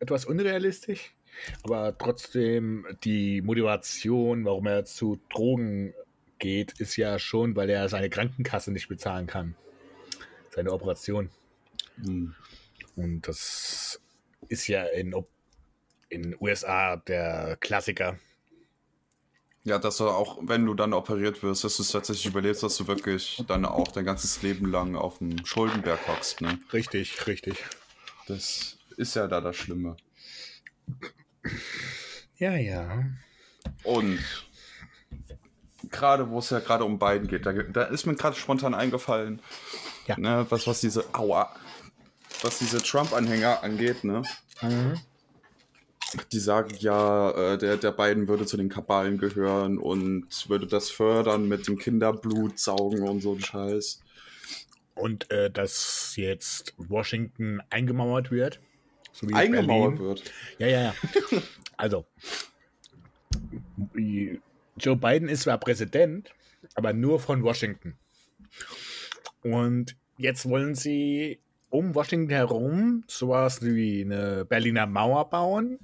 [0.00, 1.14] etwas unrealistisch,
[1.62, 5.94] aber trotzdem die Motivation, warum er zu Drogen
[6.38, 9.54] geht, ist ja schon, weil er seine Krankenkasse nicht bezahlen kann.
[10.50, 11.30] Seine Operation.
[12.02, 12.34] Hm.
[12.96, 14.00] Und das
[14.48, 15.14] ist ja in,
[16.08, 18.18] in USA der Klassiker.
[19.64, 22.76] Ja, dass du auch, wenn du dann operiert wirst, dass du es tatsächlich überlebst, dass
[22.76, 26.58] du wirklich dann auch dein ganzes Leben lang auf dem Schuldenberg hockst, ne?
[26.72, 27.64] Richtig, richtig.
[28.26, 29.96] Das ist ja da das Schlimme.
[32.38, 33.04] Ja, ja.
[33.82, 34.18] Und
[35.90, 39.40] gerade wo es ja gerade um Biden geht, da, da ist mir gerade spontan eingefallen,
[40.06, 40.18] Ja.
[40.18, 41.54] ne, was, was diese, aua,
[42.42, 44.22] was diese Trump-Anhänger angeht, ne?
[46.32, 50.90] Die sagen ja, äh, der, der Biden würde zu den Kabalen gehören und würde das
[50.90, 54.00] fördern mit dem Kinderblut saugen und so ein Scheiß.
[54.94, 58.60] Und äh, dass jetzt Washington eingemauert wird.
[59.14, 60.32] So Eingemauert wird.
[60.58, 60.94] Ja, ja, ja.
[61.76, 62.04] Also,
[64.76, 66.32] Joe Biden ist zwar Präsident,
[66.74, 67.96] aber nur von Washington.
[69.42, 75.78] Und jetzt wollen sie um Washington herum sowas wie eine Berliner Mauer bauen.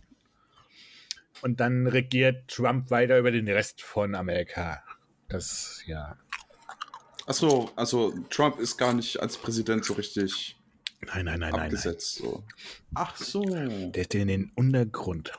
[1.42, 4.82] Und dann regiert Trump weiter über den Rest von Amerika.
[5.28, 6.16] Das, ja.
[7.26, 10.59] Achso, also Trump ist gar nicht als Präsident so richtig
[11.06, 11.50] Nein, nein, nein, nein.
[11.52, 11.60] nein.
[11.62, 12.16] abgesetzt.
[12.16, 12.44] So.
[12.94, 13.42] Ach so.
[13.42, 15.32] Der ist in den Untergrund.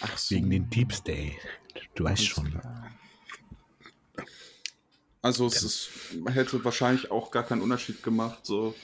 [0.00, 0.34] Ach so.
[0.34, 1.36] Wegen den Deep State.
[1.94, 2.60] Du weißt schon.
[5.22, 5.88] Also es ist,
[6.26, 8.76] hätte wahrscheinlich auch gar keinen Unterschied gemacht, so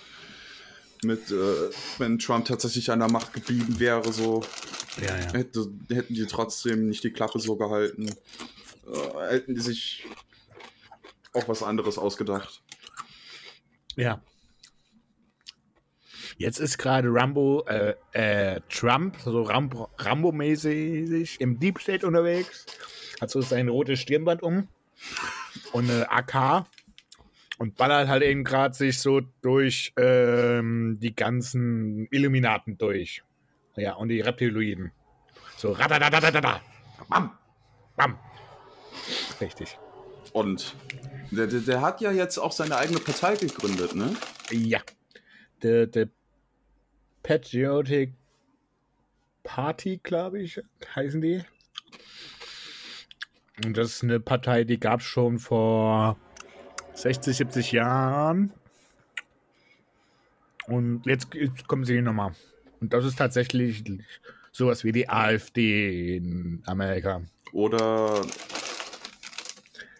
[1.04, 4.42] mit, äh, wenn Trump tatsächlich an der Macht geblieben wäre, so
[5.00, 5.32] Ja, ja.
[5.32, 8.08] hätte, hätten die trotzdem nicht die Klappe so gehalten.
[8.08, 10.04] Äh, hätten die sich
[11.32, 12.62] auch was anderes ausgedacht.
[13.96, 14.20] Ja.
[16.42, 22.66] Jetzt ist gerade Rambo, äh, äh, Trump, so Rambo, Rambo-mäßig im Deep State unterwegs.
[23.20, 24.66] Hat so sein rotes Stirnband um
[25.72, 26.66] und eine AK
[27.58, 33.22] und ballert halt eben gerade sich so durch ähm, die ganzen Illuminaten durch.
[33.76, 34.90] Ja, und die Reptiloiden.
[35.56, 36.60] So radadadadada.
[37.08, 37.38] Bam.
[37.94, 38.18] Bam.
[39.40, 39.78] Richtig.
[40.32, 40.74] Und
[41.30, 44.16] der, der, der hat ja jetzt auch seine eigene Partei gegründet, ne?
[44.50, 44.80] Ja.
[45.62, 46.06] The, the
[47.22, 48.12] Patriotic
[49.44, 50.60] Party, glaube ich,
[50.94, 51.42] heißen die.
[53.64, 56.16] Und das ist eine Partei, die gab es schon vor
[56.94, 58.52] 60, 70 Jahren.
[60.66, 62.34] Und jetzt, jetzt kommen sie nochmal.
[62.80, 63.84] Und das ist tatsächlich
[64.52, 67.22] sowas wie die AfD in Amerika.
[67.52, 68.24] Oder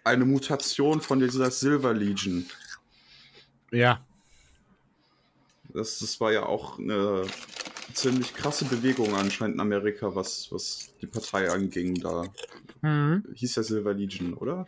[0.04, 2.46] eine Mutation von dieser Silver Legion.
[3.70, 4.04] Ja,
[5.74, 7.26] Das, das war ja auch eine
[7.94, 11.94] ziemlich krasse Bewegung anscheinend in Amerika, was, was die Partei anging.
[11.96, 12.24] Da
[12.82, 13.24] mhm.
[13.34, 14.66] hieß ja Silver Legion, oder?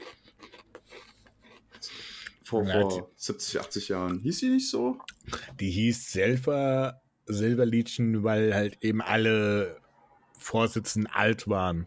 [2.45, 4.19] Vor, Ja, vor 70, 80 Jahren.
[4.21, 4.99] Hieß sie nicht so?
[5.61, 9.81] Die hieß Silver, Silver Legion, weil halt eben alle
[10.39, 11.87] Vorsitzenden alt waren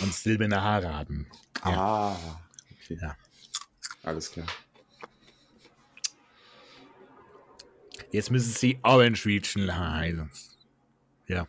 [0.00, 1.26] und silberne Haare hatten.
[1.62, 2.16] Ah,
[2.70, 2.98] okay.
[3.00, 3.16] Ja.
[4.04, 4.46] Alles klar.
[8.12, 10.30] Jetzt müssen sie Orange Region heißen.
[11.26, 11.48] Ja.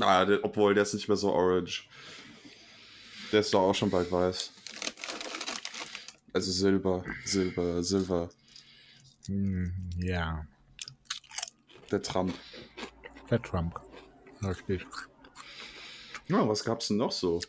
[0.00, 1.88] Ah, der, obwohl, der ist nicht mehr so orange.
[3.32, 4.52] Der ist doch auch schon bald weiß.
[6.32, 8.30] Also Silber, Silber, Silber.
[9.26, 10.46] Hm, Ja.
[11.90, 12.34] Der Trump.
[13.30, 13.80] Der Trump.
[14.42, 14.84] Richtig.
[16.28, 17.40] Ja, was gab's denn noch so?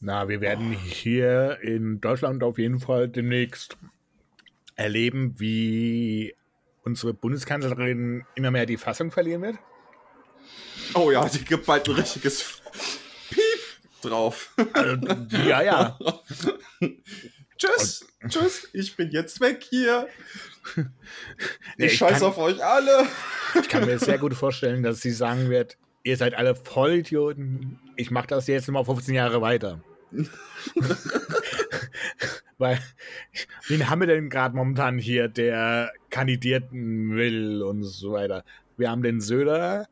[0.00, 3.76] Na, wir werden hier in Deutschland auf jeden Fall demnächst
[4.82, 6.34] erleben, wie
[6.84, 9.56] unsere Bundeskanzlerin immer mehr die Fassung verlieren wird.
[10.94, 12.60] Oh ja, die gibt bald ein richtiges
[13.30, 14.52] Piep drauf.
[14.72, 14.96] Also,
[15.46, 15.98] ja, ja.
[17.56, 20.08] tschüss, tschüss, ich bin jetzt weg hier.
[21.76, 23.06] Nee, Ich ich scheiß kann- auf euch alle.
[23.60, 27.80] Ich kann mir sehr gut vorstellen, dass sie sagen wird, ihr seid alle Vollidioten.
[27.96, 29.82] Ich mache das jetzt mal 15 Jahre weiter.
[32.62, 32.78] Weil,
[33.66, 38.44] wen haben wir denn gerade momentan hier, der kandidieren will und so weiter?
[38.76, 39.88] Wir haben den Söder,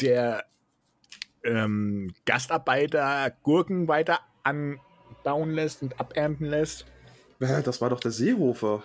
[0.00, 0.44] der
[1.44, 6.84] ähm, Gastarbeiter Gurken weiter anbauen lässt und abernten lässt.
[7.38, 8.82] Das war doch der Seehofer.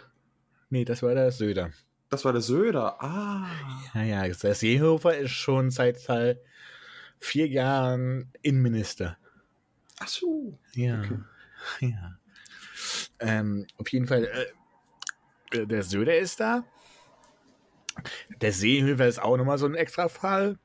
[0.70, 1.72] Nee, das war der Söder.
[2.12, 3.02] Das war der Söder.
[3.02, 3.48] Ah.
[3.96, 6.42] Ja, ja, der Seehofer ist schon seit, seit
[7.18, 9.18] vier Jahren Innenminister.
[10.00, 10.60] Ach so.
[10.76, 11.02] Ja,
[11.80, 12.19] ja.
[13.20, 14.30] Ähm, auf jeden Fall,
[15.52, 16.64] äh, der Söder ist da.
[18.42, 20.58] Der Seehofer ist auch nochmal so ein extra Fall.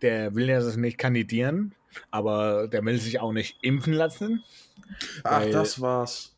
[0.00, 1.74] Der will ja nicht kandidieren,
[2.10, 4.42] aber der will sich auch nicht impfen lassen.
[5.24, 6.36] Ach, Weil- das war's.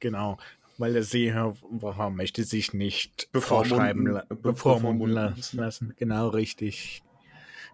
[0.00, 0.38] Genau,
[0.76, 5.94] weil der Seehofer möchte sich nicht Bevormunden- vorschreiben, la be- bevormunden bevormunden la- lassen.
[5.96, 7.02] Genau, richtig.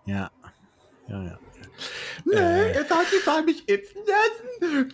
[0.07, 0.31] Ja.
[1.09, 1.39] Ja, ja.
[2.25, 2.75] Nee, Äh.
[2.77, 4.49] ihr sollt die Wahl mich impfen lassen.
[4.61, 4.91] Nö,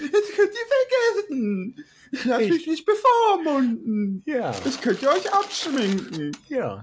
[0.00, 1.84] das könnt ihr vergessen.
[2.12, 4.22] Ich lasse Ich- mich nicht bevormunden.
[4.26, 6.36] Ja, Das könnt ihr euch abschminken.
[6.48, 6.82] ja.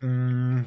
[0.00, 0.64] Mm,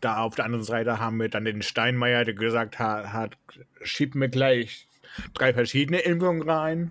[0.00, 3.36] Da auf der anderen Seite haben wir dann den Steinmeier, der gesagt hat, hat
[3.82, 4.88] schiebt mir gleich
[5.34, 6.90] drei verschiedene Impfungen rein.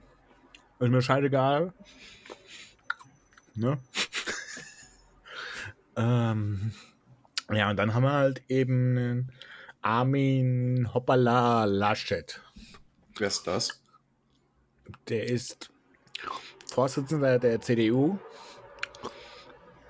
[0.79, 1.73] Ist mir scheißegal.
[3.55, 3.79] Ne?
[5.97, 6.71] ähm,
[7.53, 9.31] ja, und dann haben wir halt eben
[9.81, 12.41] Armin Hoppala Laschet.
[13.17, 13.81] Wer ist das?
[15.07, 15.71] Der ist
[16.67, 18.19] Vorsitzender der CDU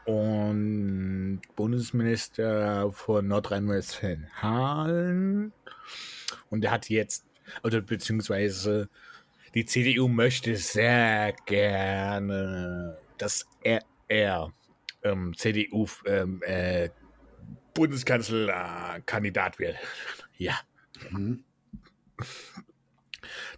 [0.06, 5.52] und Bundesminister von Nordrhein-Westfalen.
[6.50, 7.26] Und er hat jetzt,
[7.64, 8.90] oder beziehungsweise
[9.54, 14.54] die CDU möchte sehr gerne, dass er, er
[15.04, 16.90] ähm, CDU ähm, äh,
[17.74, 19.78] Bundeskanzlerkandidat wird.
[20.38, 20.60] Ja.
[21.12, 21.44] Mhm.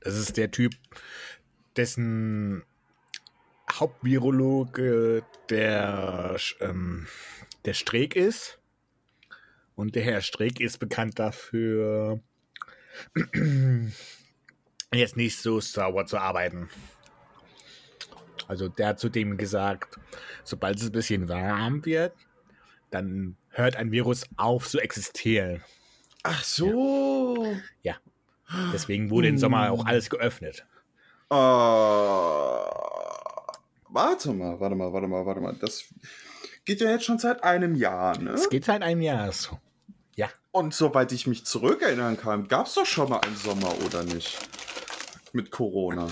[0.02, 0.74] Das ist der Typ,
[1.78, 2.64] dessen
[3.72, 7.08] Hauptvirologe der, ähm,
[7.64, 8.60] der Streeck ist.
[9.76, 12.20] Und der Herr Streeck ist bekannt dafür,
[14.94, 16.70] jetzt nicht so sauber zu arbeiten.
[18.48, 20.00] Also der hat zudem gesagt,
[20.44, 22.14] sobald es ein bisschen warm wird,
[22.92, 25.64] dann hört ein Virus auf zu existieren.
[26.24, 27.48] Ach so.
[28.72, 30.66] Deswegen wurde im Sommer auch alles geöffnet.
[31.30, 31.36] Äh,
[33.90, 35.56] warte mal, warte mal, warte mal, warte mal.
[35.60, 35.86] Das
[36.66, 38.32] geht ja jetzt schon seit einem Jahr, ne?
[38.32, 39.58] Es geht seit einem Jahr so.
[40.16, 40.30] Ja.
[40.52, 44.38] Und soweit ich mich zurückerinnern kann, gab es doch schon mal einen Sommer, oder nicht?
[45.32, 46.08] Mit Corona.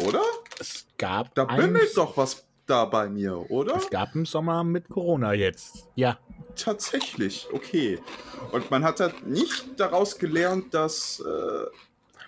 [0.00, 0.22] Oder?
[0.60, 3.76] Es gab, Da bimmelt doch was da bei mir, oder?
[3.76, 5.88] es gab einen Sommer mit Corona jetzt.
[5.94, 6.18] Ja.
[6.56, 7.98] Tatsächlich, okay.
[8.52, 11.66] Und man hat halt nicht daraus gelernt, dass äh,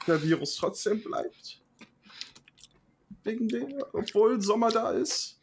[0.07, 1.61] der Virus trotzdem bleibt.
[3.25, 5.39] Wegen der, obwohl Sommer da ist.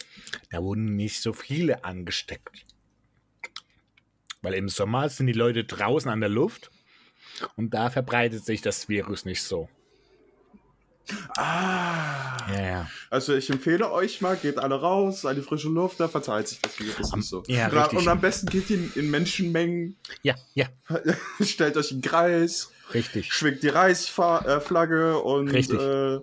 [0.52, 2.66] Da wurden nicht so viele angesteckt.
[4.42, 6.70] Weil im Sommer sind die Leute draußen an der Luft
[7.56, 9.70] und da verbreitet sich das Virus nicht so.
[11.38, 12.38] Ah.
[12.52, 12.90] Ja, ja.
[13.10, 16.80] Also ich empfehle euch mal, geht alle raus, die frische Luft, da verteilt sich das
[16.80, 17.44] Virus nicht so.
[17.48, 18.00] ja, und, richtig.
[18.00, 20.68] und am besten geht in, in Menschenmengen, Ja, ja,
[21.42, 23.34] stellt euch einen Kreis, richtig.
[23.34, 25.80] schwingt die Reichsflagge und Richtig.
[25.80, 26.20] äh,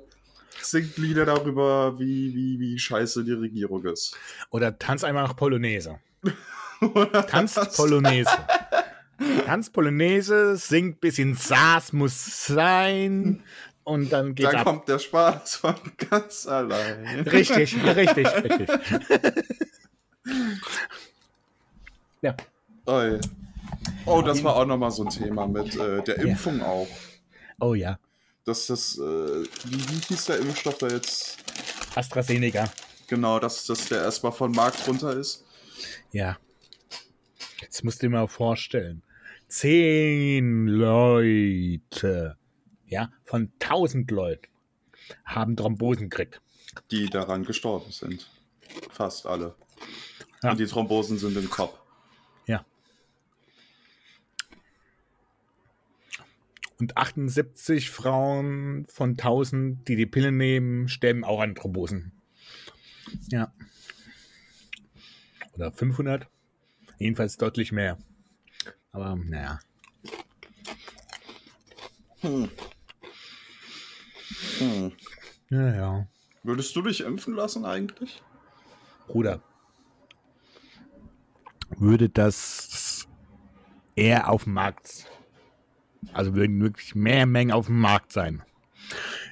[0.63, 4.17] singt Lieder darüber, wie, wie, wie scheiße die Regierung ist.
[4.51, 5.99] Oder tanz einmal nach Polonaise.
[7.29, 7.77] Tanzt das?
[7.77, 8.31] Polonaise.
[9.47, 13.43] Tanzt Polonaise, singt bisschen Saas muss sein
[13.85, 14.67] und dann geht's Dann ab.
[14.67, 15.75] kommt der Spaß von
[16.11, 17.21] ganz allein.
[17.21, 18.69] Richtig, richtig, richtig.
[22.23, 22.37] Ja.
[22.87, 23.19] Oi.
[24.05, 26.89] Oh, das war auch nochmal so ein Thema mit äh, der Impfung auch.
[27.61, 27.99] Oh ja.
[28.45, 31.39] Dass das, äh, wie, wie hieß der Impfstoff da jetzt?
[31.95, 32.71] AstraZeneca.
[33.07, 35.45] Genau, dass, dass der erstmal von Markt runter ist.
[36.13, 36.37] Ja.
[37.61, 39.03] Jetzt musst du dir mal vorstellen.
[39.49, 42.37] Zehn Leute,
[42.91, 44.49] ja, von tausend Leuten
[45.25, 46.43] haben Thrombosen gekriegt.
[46.91, 48.29] Die daran gestorben sind.
[48.91, 49.55] Fast alle.
[50.43, 50.51] Ja.
[50.51, 51.79] Und die Thrombosen sind im Kopf.
[52.47, 52.65] Ja.
[56.79, 62.13] Und 78 Frauen von 1000, die die Pille nehmen, sterben auch an Thrombosen.
[63.29, 63.53] Ja.
[65.55, 66.29] Oder 500.
[66.99, 67.99] Jedenfalls deutlich mehr.
[68.93, 69.61] Aber naja.
[72.21, 72.51] Hm.
[74.59, 74.93] Hm.
[75.51, 76.07] Ja, ja.
[76.43, 78.23] Würdest du dich impfen lassen eigentlich?
[79.07, 79.43] Bruder.
[81.79, 83.07] Würde das
[83.95, 85.07] eher auf dem Markt,
[86.13, 88.43] also würden wirklich mehr Mengen auf dem Markt sein.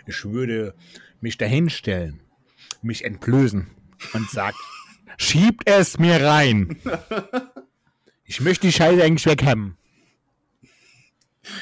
[0.07, 0.75] Ich würde
[1.21, 2.21] mich dahinstellen,
[2.83, 3.69] mich entblößen
[4.13, 4.57] und sagen,
[5.19, 6.79] schiebt es mir rein.
[8.31, 9.79] Ich möchte die Scheiße eigentlich weghaben.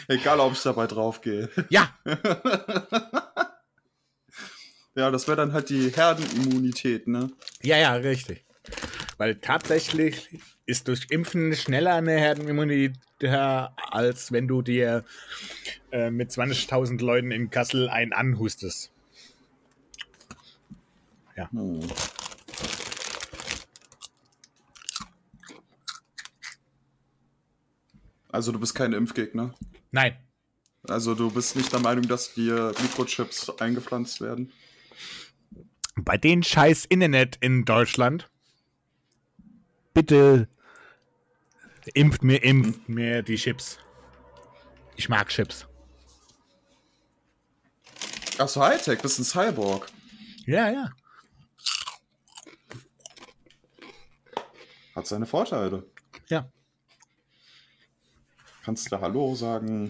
[0.08, 1.48] Egal, ob ich dabei draufgehe.
[1.68, 1.96] Ja,
[4.96, 7.30] Ja, das wäre dann halt die Herdenimmunität, ne?
[7.62, 8.44] ja, ja, richtig.
[9.18, 15.04] Weil tatsächlich ist durch Impfen schneller eine Herdenimmunität, als wenn du dir
[15.92, 18.90] äh, mit 20.000 Leuten in Kassel einen anhustest.
[21.34, 21.80] Hm.
[28.30, 29.54] Also du bist kein Impfgegner.
[29.90, 30.16] Nein,
[30.88, 34.52] Also du bist nicht der Meinung, dass dir Mikrochips eingepflanzt werden.
[35.96, 38.30] Bei den scheiß Internet in Deutschland,
[39.94, 40.48] bitte
[41.94, 43.78] impft mir, impft mir die Chips.
[44.96, 45.66] Ich mag Chips.
[48.38, 49.86] Achso, Hightech, bist ein Cyborg.
[50.44, 50.92] Ja, ja.
[54.94, 55.84] Hat seine Vorteile.
[56.28, 56.50] Ja.
[58.64, 59.88] Kannst du Hallo sagen,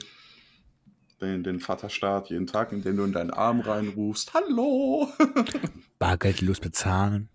[1.20, 4.34] den, den Vaterstaat jeden Tag, indem du in deinen Arm reinrufst.
[4.34, 5.08] Hallo!
[5.98, 7.28] Bargeldlos bezahlen.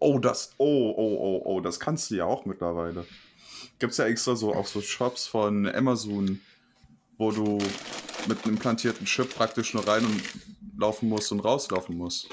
[0.00, 3.06] Oh, das, oh, oh, oh, oh, das kannst du ja auch mittlerweile.
[3.78, 6.40] Gibt's ja extra so auch so Shops von Amazon,
[7.18, 7.58] wo du
[8.28, 10.22] mit einem implantierten Chip praktisch nur rein und
[10.78, 12.28] laufen musst und rauslaufen musst.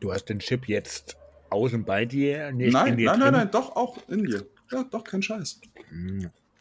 [0.00, 1.16] Du hast den Chip jetzt
[1.50, 3.32] außen bei dir, nicht nein, in dir nein, drin.
[3.32, 4.46] nein, nein, doch auch in dir.
[4.70, 5.60] Ja, doch, kein Scheiß.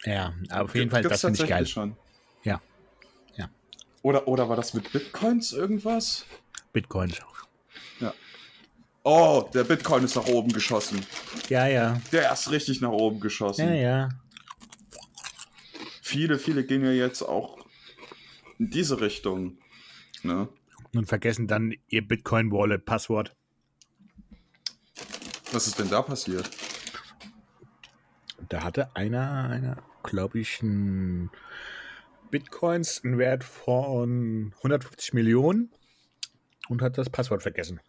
[0.03, 1.65] Ja, aber auf jeden Fall, das finde ich geil.
[1.65, 1.97] Schon.
[4.05, 4.11] Ja.
[4.11, 4.19] Ja.
[4.19, 6.25] Oder, oder war das mit Bitcoins irgendwas?
[6.73, 7.19] Bitcoins.
[9.07, 11.05] Oh, der Bitcoin ist nach oben geschossen.
[11.47, 12.01] Ja, ja.
[12.11, 13.67] Der ist richtig nach oben geschossen.
[13.67, 14.09] Ja, ja.
[16.01, 17.67] Viele, viele gehen ja jetzt auch
[18.57, 19.59] in diese Richtung.
[20.23, 20.49] Ne?
[20.95, 23.35] Und vergessen dann ihr Bitcoin-Wallet-Passwort.
[25.51, 26.49] Was ist denn da passiert?
[28.49, 31.29] Da hatte einer, einer glaube ich, ein
[32.39, 35.71] Bitcoins einen Wert von 150 Millionen
[36.67, 37.79] und hat das Passwort vergessen.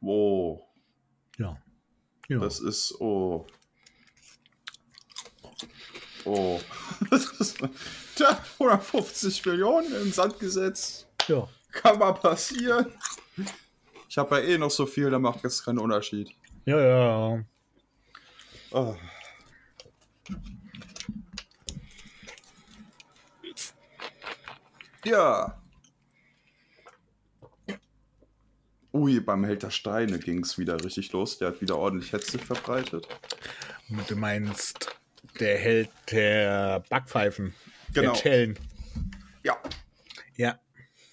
[0.00, 0.60] Wow,
[1.38, 1.56] Ja.
[2.28, 2.40] ja.
[2.40, 3.00] das ist.
[3.00, 3.46] Oh.
[6.24, 6.58] Oh.
[8.16, 11.06] Tja, 150 Millionen den Sand gesetzt.
[11.28, 11.48] ja.
[11.70, 12.86] Kann mal passieren.
[14.08, 16.34] Ich habe ja eh noch so viel, da macht jetzt keinen Unterschied.
[16.64, 17.44] Ja, ja.
[18.72, 18.96] Oh.
[25.06, 25.62] Ja.
[28.92, 31.38] Ui, beim Held der Steine ging es wieder richtig los.
[31.38, 33.06] Der hat wieder ordentlich Hetze verbreitet.
[34.08, 34.88] Du meinst,
[35.38, 37.54] der Held der Backpfeifen.
[37.92, 38.14] Genau.
[38.14, 38.58] Der Chellen.
[39.44, 39.56] Ja.
[40.34, 40.58] Ja.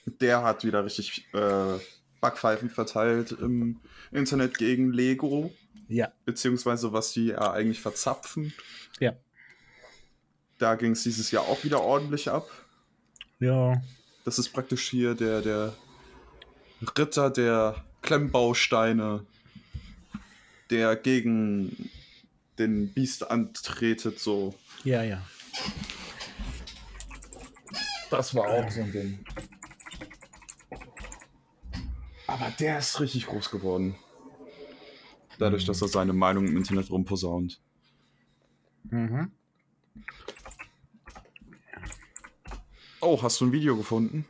[0.05, 1.77] Der hat wieder richtig äh,
[2.19, 3.79] Backpfeifen verteilt im
[4.11, 5.53] Internet gegen Lego.
[5.87, 6.11] Ja.
[6.25, 8.53] Beziehungsweise was die ja eigentlich verzapfen.
[8.99, 9.13] Ja.
[10.57, 12.49] Da ging es dieses Jahr auch wieder ordentlich ab.
[13.43, 13.81] Ja.
[14.23, 15.73] Das ist praktisch hier der, der
[16.97, 19.25] Ritter der Klemmbausteine,
[20.69, 21.89] der gegen
[22.57, 24.55] den Biest antretet, so.
[24.85, 25.21] Ja, ja.
[28.09, 29.25] Das war auch so ein Ding.
[32.27, 33.97] Aber der ist richtig groß geworden.
[35.37, 37.59] Dadurch, dass er seine Meinung im Internet rumposaunt.
[38.85, 39.33] Mhm.
[43.05, 44.25] Oh, hast du ein Video gefunden?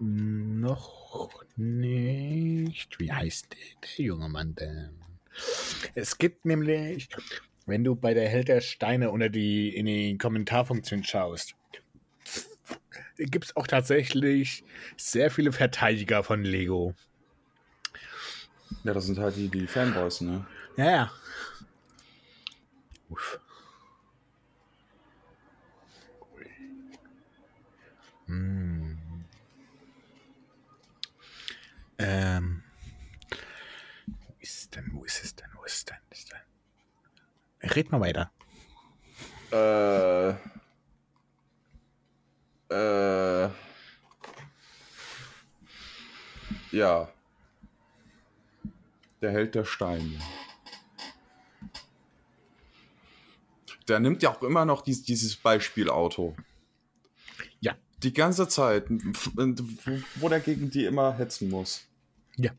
[0.00, 2.98] Noch nicht.
[2.98, 4.98] Wie heißt der, der junge Mann denn?
[5.94, 7.08] Es gibt nämlich,
[7.66, 11.54] wenn du bei der Held der Steine unter die in die Kommentarfunktion schaust,
[13.16, 14.64] gibt es auch tatsächlich
[14.96, 16.94] sehr viele Verteidiger von Lego.
[18.82, 20.44] Ja, das sind halt die, die Fanboys, ne?
[20.76, 21.12] Ja, ja.
[23.08, 23.38] Uff.
[28.28, 28.98] Hm.
[31.98, 32.62] Ähm.
[34.06, 34.90] Wo ist denn?
[34.92, 35.48] Wo ist es denn?
[35.54, 35.96] Wo ist denn?
[37.62, 37.70] Denn?
[37.70, 38.30] Red mal weiter.
[39.50, 40.30] Äh.
[42.74, 43.50] Äh.
[46.70, 47.08] Ja.
[49.22, 50.20] Der Held der Steine.
[53.88, 56.36] Der nimmt ja auch immer noch dies, dieses Beispielauto.
[58.02, 61.82] Die ganze Zeit, wo, der gegen die immer hetzen muss.
[62.36, 62.52] Ja.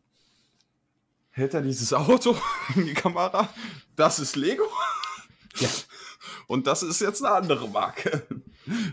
[1.31, 2.37] Hält er dieses Auto
[2.75, 3.49] in die Kamera?
[3.95, 4.63] Das ist Lego?
[5.55, 5.69] Ja.
[6.47, 8.25] Und das ist jetzt eine andere Marke.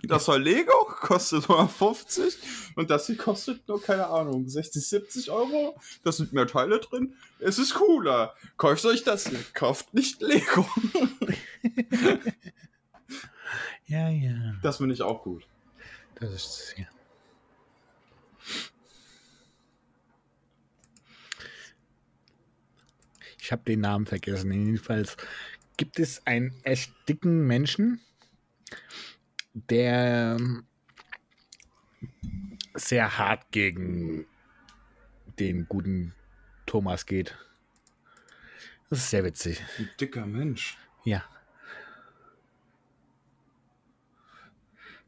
[0.04, 2.38] Das war Lego, kostet 150
[2.76, 5.78] und das hier kostet nur, keine Ahnung, 60, 70 Euro.
[6.02, 7.14] Da sind mehr Teile drin.
[7.40, 8.34] Es ist cooler.
[8.56, 9.40] Kauft euch das hier.
[9.52, 10.66] Kauft nicht Lego.
[13.86, 14.54] Ja, ja.
[14.62, 15.46] Das finde ich auch gut.
[16.18, 16.86] Das ist ja.
[23.38, 24.50] Ich habe den Namen vergessen.
[24.50, 25.16] Jedenfalls
[25.76, 28.00] gibt es einen echt dicken Menschen,
[29.54, 30.38] der
[32.74, 34.26] sehr hart gegen
[35.38, 36.14] den guten
[36.64, 37.36] Thomas geht.
[38.88, 39.62] Das ist sehr witzig.
[39.78, 40.78] Ein dicker Mensch.
[41.04, 41.24] Ja.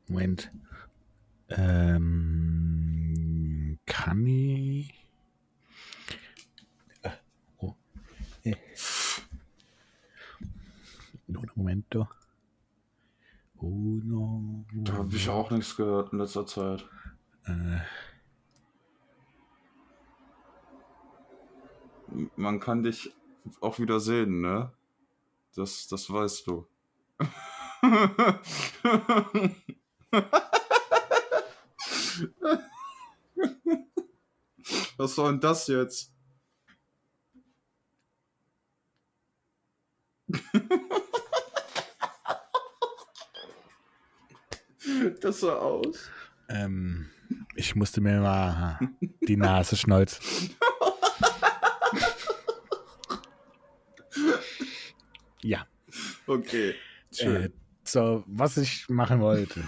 [0.07, 0.51] Moment.
[1.51, 3.28] Ähm,
[3.86, 4.94] kann ich.
[7.03, 7.11] Äh,
[7.59, 7.74] oh.
[8.44, 8.55] Äh.
[11.26, 12.09] Nur einen Momento.
[13.57, 14.64] Uno.
[14.72, 16.86] Da habe ich auch nichts gehört in letzter Zeit.
[17.44, 17.80] Äh,
[22.36, 23.14] Man kann dich
[23.61, 24.72] auch wieder sehen, ne?
[25.55, 26.66] Das, das weißt du.
[34.97, 36.12] Was soll denn das jetzt?
[45.21, 46.11] Das sah aus.
[46.49, 47.11] ähm,
[47.55, 48.79] ich musste mir mal
[49.27, 50.57] die Nase schneuzen.
[55.43, 55.66] ja.
[56.27, 56.75] Okay.
[57.12, 57.43] Schön.
[57.45, 57.51] Äh,
[57.85, 59.64] so, was ich machen wollte.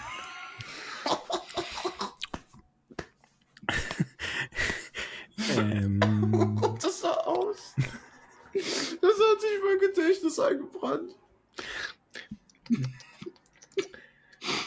[5.56, 6.00] ähm,
[6.82, 7.74] das sah aus.
[8.52, 8.62] Das
[9.14, 11.14] hat sich mein Gedächtnis eingebrannt.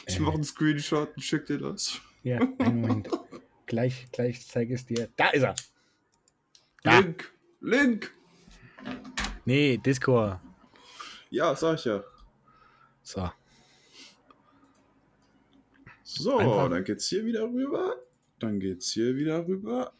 [0.06, 2.00] Ich mache einen Screenshot und schick dir das.
[2.24, 3.10] ja, einen Moment.
[3.66, 5.10] Gleich, gleich zeige ich es dir.
[5.16, 5.56] Da ist er.
[6.84, 7.00] Da.
[7.00, 7.34] Link!
[7.62, 8.14] Link!
[9.46, 10.40] Nee, Discord.
[11.32, 12.04] Ja, sag ich ja.
[13.02, 13.32] So.
[16.04, 17.96] So, Einfach- dann geht's hier wieder rüber.
[18.38, 19.94] Dann geht's hier wieder rüber.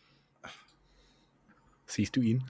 [1.88, 2.44] Siehst du ihn?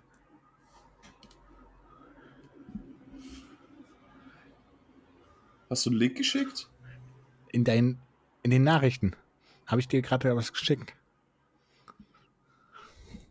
[5.73, 6.69] Hast du einen Link geschickt?
[7.51, 7.97] In, dein,
[8.43, 9.15] in den Nachrichten.
[9.65, 10.93] Habe ich dir gerade was geschickt?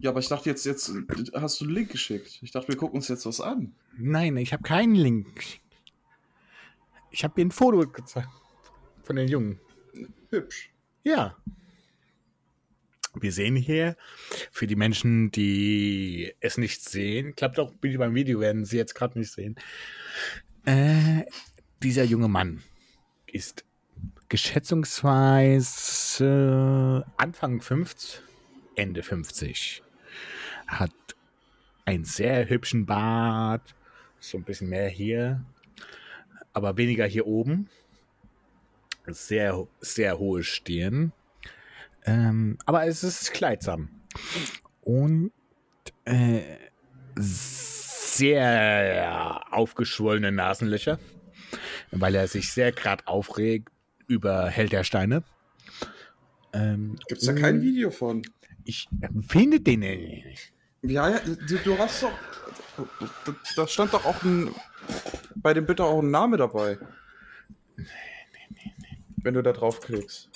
[0.00, 0.92] Ja, aber ich dachte jetzt, jetzt
[1.34, 2.40] hast du einen Link geschickt.
[2.42, 3.76] Ich dachte, wir gucken uns jetzt was an.
[3.96, 5.60] Nein, ich habe keinen Link.
[7.12, 8.26] Ich habe dir ein Foto gezeigt.
[9.04, 9.60] Von den Jungen.
[10.30, 10.72] Hübsch.
[11.04, 11.36] Ja.
[13.14, 13.96] Wir sehen hier,
[14.50, 18.96] für die Menschen, die es nicht sehen, klappt auch bitte beim Video, werden sie jetzt
[18.96, 19.54] gerade nicht sehen.
[20.64, 21.22] Äh,
[21.82, 22.62] dieser junge Mann
[23.26, 23.64] ist
[24.28, 28.22] geschätzungsweise Anfang 50,
[28.76, 29.82] Ende 50.
[30.66, 30.92] Hat
[31.84, 33.74] einen sehr hübschen Bart,
[34.20, 35.44] so ein bisschen mehr hier,
[36.52, 37.68] aber weniger hier oben
[39.06, 41.12] sehr, sehr hohe Stirn.
[42.04, 43.88] Ähm, aber es ist kleidsam.
[44.82, 45.32] Und
[46.04, 46.42] äh,
[47.16, 50.98] sehr aufgeschwollene Nasenlöcher,
[51.92, 53.68] weil er sich sehr gerade aufregt
[54.08, 55.22] über Held der Steine.
[56.52, 58.22] Ähm, Gibt's da kein Video von?
[58.64, 58.88] Ich
[59.28, 60.52] finde den nicht.
[60.82, 62.12] Ja, ja, du, du hast doch.
[63.24, 64.50] Da, da stand doch auch ein.
[65.36, 66.78] Bei dem Bitte auch ein Name dabei.
[69.22, 70.30] Wenn du da draufklickst.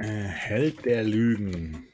[0.00, 1.89] Äh, Held der Lügen.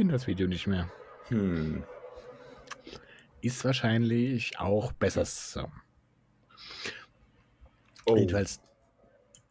[0.00, 0.90] Finde das Video nicht mehr.
[1.28, 1.82] Hm.
[3.42, 5.66] Ist wahrscheinlich auch besser so.
[8.06, 8.62] Oh, Jedenfalls.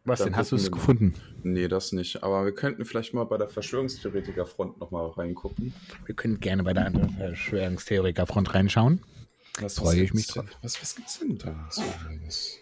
[0.06, 0.38] Was Dann denn?
[0.38, 1.14] Hast du es gefunden?
[1.44, 2.24] nee, das nicht.
[2.24, 5.72] Aber wir könnten vielleicht mal bei der Verschwörungstheoretikerfront nochmal reingucken.
[6.08, 9.02] Wir können gerne bei der anderen Verschwörungstheorikerfront reinschauen.
[9.60, 10.46] Was, Freue ich mich drauf.
[10.64, 11.68] Was, was gibt's denn da?
[11.70, 11.84] So,
[12.26, 12.58] was,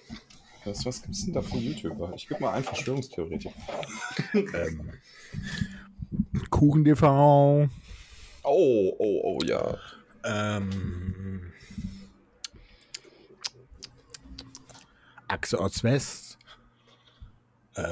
[0.66, 2.12] was, was gibt's denn da für YouTuber?
[2.18, 3.54] Ich gebe mal einen Verschwörungstheoretiker.
[4.34, 4.92] Ähm,
[6.58, 7.70] KuchenTV.
[8.44, 9.78] Oh, oh, oh, ja.
[10.24, 11.54] Ähm,
[15.28, 16.40] Achse Ost-West.
[17.76, 17.84] Äh,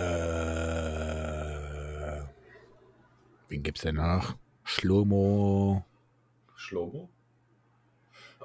[3.50, 4.36] wen gibt's denn noch?
[4.64, 5.86] Schlomo.
[6.56, 7.10] Schlomo?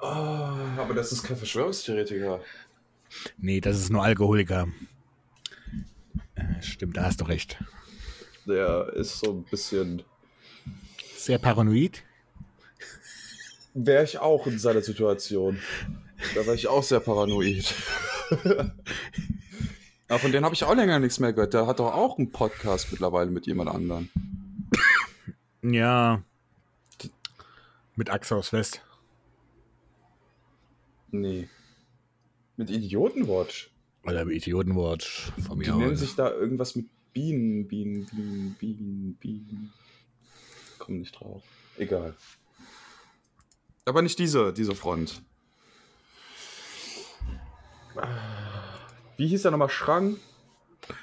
[0.03, 2.41] Ah, aber das ist kein Verschwörungstheoretiker.
[3.39, 4.69] Nee, das ist nur Alkoholiker.
[6.35, 7.63] Äh, stimmt, da hast du recht.
[8.47, 10.03] Der ist so ein bisschen.
[11.21, 12.03] Sehr paranoid.
[13.75, 15.59] Wäre ich auch in seiner Situation.
[16.35, 17.75] Da war ich auch sehr paranoid.
[20.09, 21.53] Aber von denen habe ich auch länger nichts mehr gehört.
[21.55, 24.09] Der hat doch auch einen Podcast mittlerweile mit jemand anderem.
[25.63, 26.23] Ja.
[27.97, 28.81] Mit Achse aus West.
[31.11, 31.49] Nee.
[32.57, 33.71] Mit Idiotenwatch.
[34.05, 36.01] Oder mit Idiotenwatch von Die mir nennen aus.
[36.01, 39.73] sich da irgendwas mit Bienen, Bienen, Bienen, Bienen, Bienen.
[40.91, 41.45] Komm nicht drauf.
[41.77, 42.17] Egal.
[43.85, 45.23] Aber nicht diese, diese Front.
[49.17, 49.69] Wie hieß der nochmal?
[49.71, 50.19] Schrank?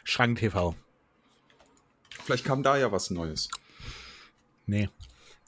[0.04, 0.76] Schrank TV.
[2.10, 3.48] Vielleicht kam da ja was Neues.
[4.66, 4.90] Nee,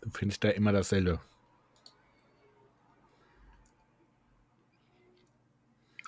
[0.04, 1.20] du findest da immer dasselbe.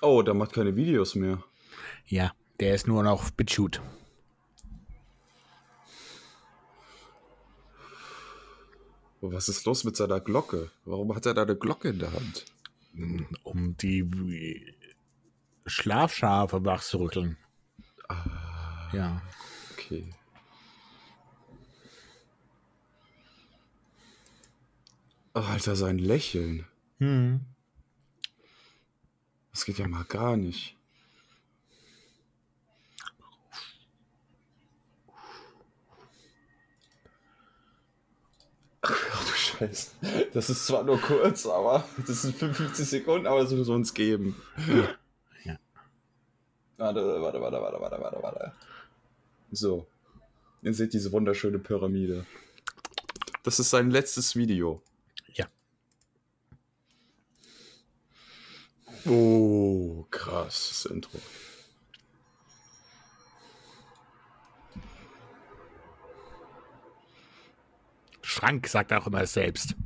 [0.00, 1.44] Oh, der macht keine Videos mehr.
[2.06, 3.82] Ja, der ist nur noch BitChute.
[9.24, 10.72] Was ist los mit seiner Glocke?
[10.84, 12.44] Warum hat er da eine Glocke in der Hand?
[13.44, 14.74] Um die
[15.64, 17.36] Schlafschafe wach zu rütteln.
[18.92, 19.22] Ja.
[19.72, 20.12] Okay.
[25.34, 26.66] Alter, sein Lächeln.
[26.98, 27.40] Hm.
[29.52, 30.76] Das geht ja mal gar nicht.
[38.84, 39.90] Ach du Scheiße.
[40.32, 43.94] Das ist zwar nur kurz, aber das sind 55 Sekunden, aber das müssen wir uns
[43.94, 44.40] geben.
[44.66, 45.58] Ja.
[46.78, 48.52] Warte, warte, warte, warte, warte, warte, warte.
[49.50, 49.86] So.
[50.62, 52.24] Ihr seht diese wunderschöne Pyramide.
[53.42, 54.82] Das ist sein letztes Video.
[55.34, 55.46] Ja.
[59.04, 61.18] Oh, krass, das Intro.
[68.32, 69.76] Schrank sagt auch immer selbst.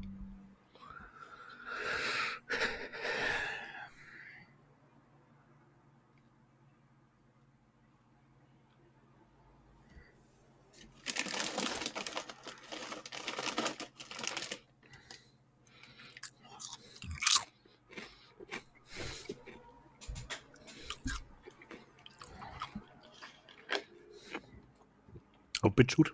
[25.63, 26.13] Auf BitChute?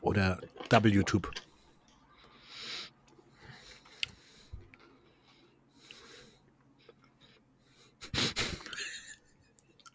[0.00, 0.40] Oder
[0.82, 1.30] WTube?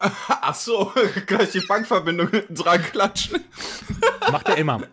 [0.00, 0.92] Ach so,
[1.26, 3.44] gleich die Bankverbindung hinten dran klatschen.
[4.32, 4.86] Macht er immer.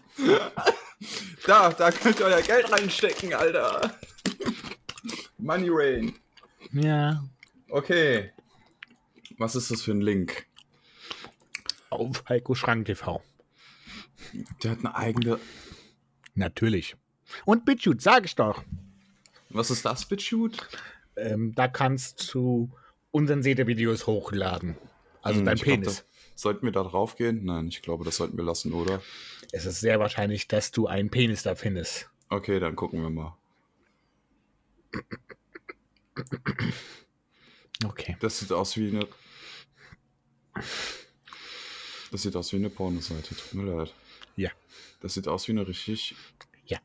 [1.46, 3.98] Da, da könnt ihr euer Geld reinstecken, Alter.
[5.38, 6.16] Money Rain.
[6.74, 7.24] Ja.
[7.70, 8.34] Okay.
[9.38, 10.46] Was ist das für ein Link?
[11.90, 13.22] Auf Heiko Schrank TV.
[14.64, 15.40] Der hat eine eigene.
[16.38, 16.96] Natürlich.
[17.46, 18.64] Und BitChute, sag ich doch.
[19.50, 20.58] Was ist das, BitChute?
[21.16, 22.70] Ähm, da kannst du
[23.12, 24.78] unsensierte Videos hochladen.
[25.24, 25.98] Also Hm, dein glaub, Penis.
[25.98, 26.04] da,
[26.36, 27.44] sollten wir da drauf gehen?
[27.44, 29.02] Nein, ich glaube, das sollten wir lassen, oder?
[29.52, 32.10] es ist sehr wahrscheinlich, dass du einen Penis da findest.
[32.30, 33.36] Okay, dann gucken wir mal.
[37.86, 38.18] Okay.
[38.20, 39.08] Das sieht aus wie eine.
[42.12, 43.36] Das sieht aus wie eine Pornoseite.
[43.36, 43.94] Tut mir leid.
[44.38, 44.52] Ja.
[45.02, 46.16] Das sieht aus wie eine richtig.
[46.66, 46.80] Ja.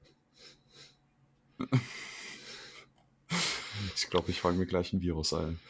[3.94, 5.60] Ich glaube, ich fange mir gleich ein Virus ein.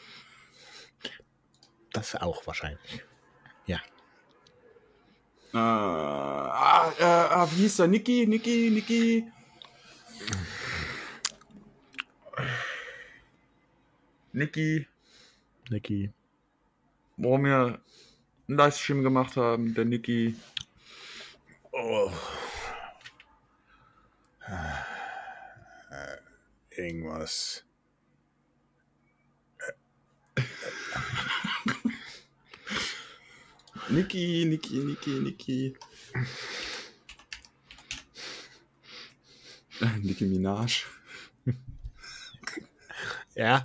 [1.93, 3.03] Das auch wahrscheinlich.
[3.67, 3.81] Ja.
[5.53, 7.89] Äh, ah, äh, ah, wie hieß der?
[7.89, 9.27] Niki, Niki, Niki.
[14.33, 14.87] Niki,
[15.69, 16.11] Niki.
[17.19, 17.81] wo wir
[18.49, 20.37] einen Livestream gemacht haben, der Niki.
[21.73, 22.13] Oh.
[26.77, 27.65] Irgendwas.
[33.89, 35.77] Niki, Niki, Niki, Niki.
[40.03, 40.85] Nicki Minaj.
[43.35, 43.63] Ja.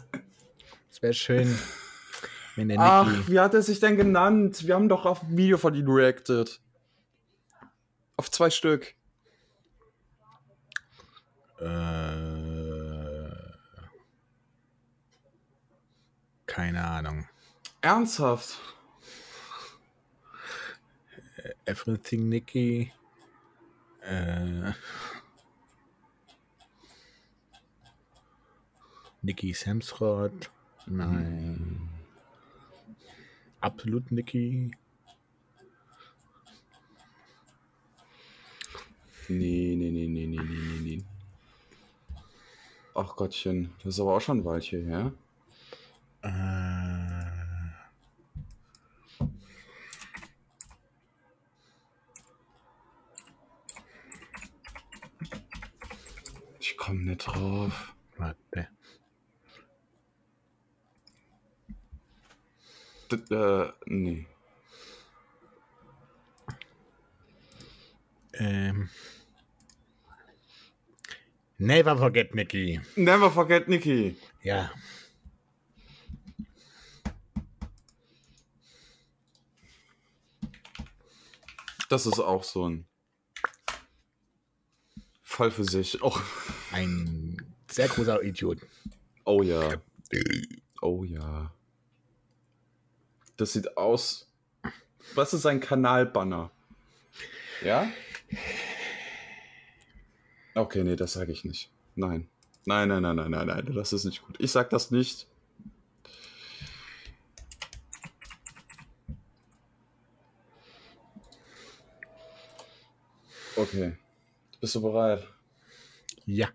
[0.89, 1.57] Es wäre schön,
[2.55, 3.31] wenn der Ach, Niki.
[3.31, 4.65] wie hat er sich denn genannt?
[4.65, 6.59] Wir haben doch auf ein Video von ihm reacted.
[8.17, 8.95] Auf zwei Stück.
[11.59, 11.65] Äh,
[16.47, 17.27] keine Ahnung.
[17.81, 18.59] Ernsthaft?
[21.65, 22.91] Everything Nikki.
[24.01, 24.73] Äh,
[29.21, 30.49] Nikki Samsrod.
[30.85, 31.89] Nein.
[33.61, 34.71] Absolut Nikki.
[39.29, 41.03] Nee, nee, nee, nee, nee, nee, nee, nee.
[42.95, 45.11] Ach Gottchen, das ist aber auch schon ein Weilchen her.
[46.23, 47.27] Äh,
[56.59, 57.93] Ich komme nicht drauf.
[58.17, 58.67] warte.
[63.11, 64.25] D äh, nee.
[68.33, 68.89] Ähm.
[71.59, 72.79] Never forget Nikki.
[72.95, 74.15] Never forget Nikki.
[74.43, 74.69] Ja.
[81.89, 82.85] Das ist auch so ein
[85.23, 86.01] Fall für sich.
[86.01, 86.17] Oh,
[86.71, 87.37] Ein
[87.69, 88.59] sehr großer Idiot.
[89.23, 89.81] oh ja.
[90.81, 91.53] Oh ja.
[93.37, 94.27] Das sieht aus.
[95.15, 96.51] Was ist ein Kanalbanner?
[97.63, 97.87] Ja?
[100.57, 101.69] Okay, nee, das sage ich nicht.
[101.95, 102.27] Nein.
[102.65, 104.35] Nein, nein, nein, nein, nein, nein, das ist nicht gut.
[104.39, 105.27] Ich sag das nicht.
[113.55, 113.97] Okay.
[114.59, 115.27] Bist du bereit?
[116.25, 116.49] Ja.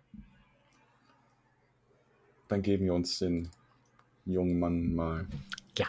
[2.48, 3.48] Dann geben wir uns den
[4.24, 5.28] jungen Mann mal.
[5.78, 5.86] Ja.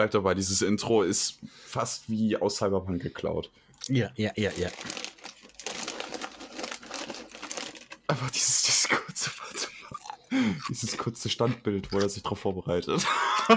[0.00, 3.50] Bleib dabei, dieses Intro ist fast wie aus Cyberpunk geklaut.
[3.86, 4.70] Ja, ja, ja, ja.
[8.06, 13.06] Aber dieses, dieses kurze, warte mal, dieses kurze Standbild, wo er sich darauf vorbereitet.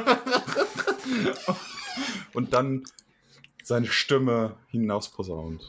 [2.34, 2.84] Und dann
[3.64, 5.64] seine Stimme hinaus posaunt.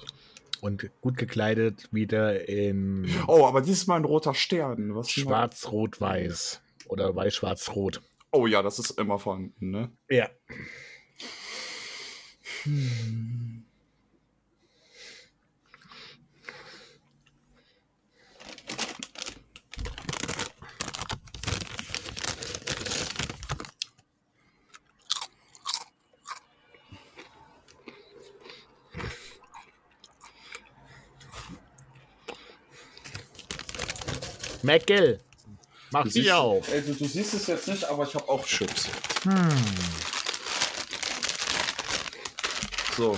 [0.60, 4.96] Und gut gekleidet wieder in Oh, aber dieses Mal ein roter Stern.
[4.96, 6.60] Was schwarz-rot-weiß.
[6.88, 8.02] Oder weiß-schwarz-rot.
[8.36, 9.92] Oh ja, das ist immer vorhanden, ne?
[10.10, 10.28] Ja.
[34.62, 35.20] Meckel,
[35.94, 36.68] mach siehst, auf.
[36.72, 38.88] ey, du, du siehst es jetzt nicht, aber ich habe auch Chips.
[42.96, 43.16] So.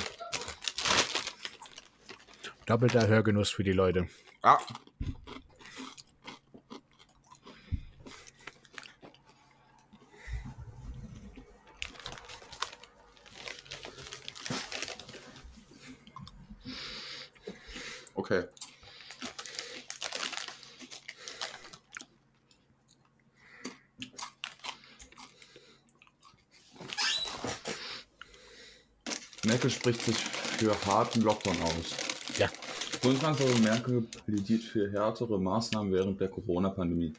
[2.66, 4.08] Doppelter Hörgenuss für die Leute.
[4.42, 4.58] Ah.
[18.14, 18.44] Okay.
[29.66, 31.96] Merkel spricht sich für harten Lockdown aus.
[32.38, 32.48] Ja.
[33.02, 37.14] Bundeskanzlerin Merkel plädiert für härtere Maßnahmen während der Corona-Pandemie.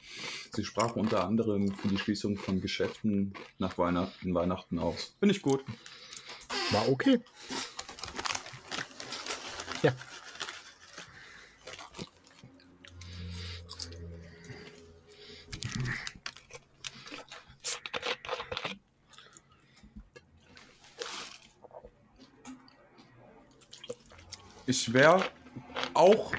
[0.56, 5.14] Sie sprach unter anderem für die Schließung von Geschäften nach Weihnachten, Weihnachten aus.
[5.20, 5.62] Finde ich gut.
[6.72, 7.20] War okay.
[24.68, 25.24] Ich wäre
[25.94, 26.32] auch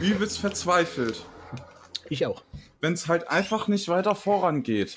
[0.00, 1.24] übelst verzweifelt,
[2.08, 2.42] Ich auch.
[2.80, 4.96] wenn es halt einfach nicht weiter vorangeht.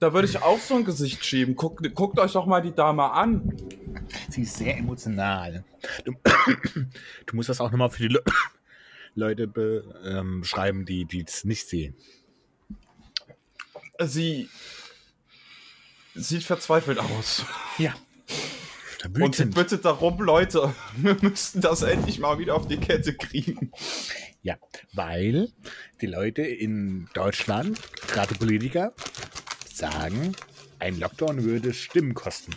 [0.00, 1.54] Da würde ich auch so ein Gesicht schieben.
[1.54, 3.56] Guckt, guckt euch doch mal die Dame an.
[4.28, 5.64] Sie ist sehr emotional.
[6.04, 6.12] Du,
[7.26, 8.22] du musst das auch nochmal für die Le
[9.14, 9.44] Leute
[10.04, 11.94] ähm, beschreiben, die es nicht sehen.
[13.98, 14.48] Sie
[16.14, 17.44] sieht verzweifelt aus.
[17.78, 17.94] Ja.
[19.22, 23.72] Und sie bittet darum, Leute, wir müssten das endlich mal wieder auf die Kette kriegen.
[24.42, 24.56] Ja,
[24.92, 25.50] weil
[26.00, 28.92] die Leute in Deutschland, gerade Politiker,
[29.72, 30.32] sagen,
[30.78, 32.54] ein Lockdown würde Stimmen kosten.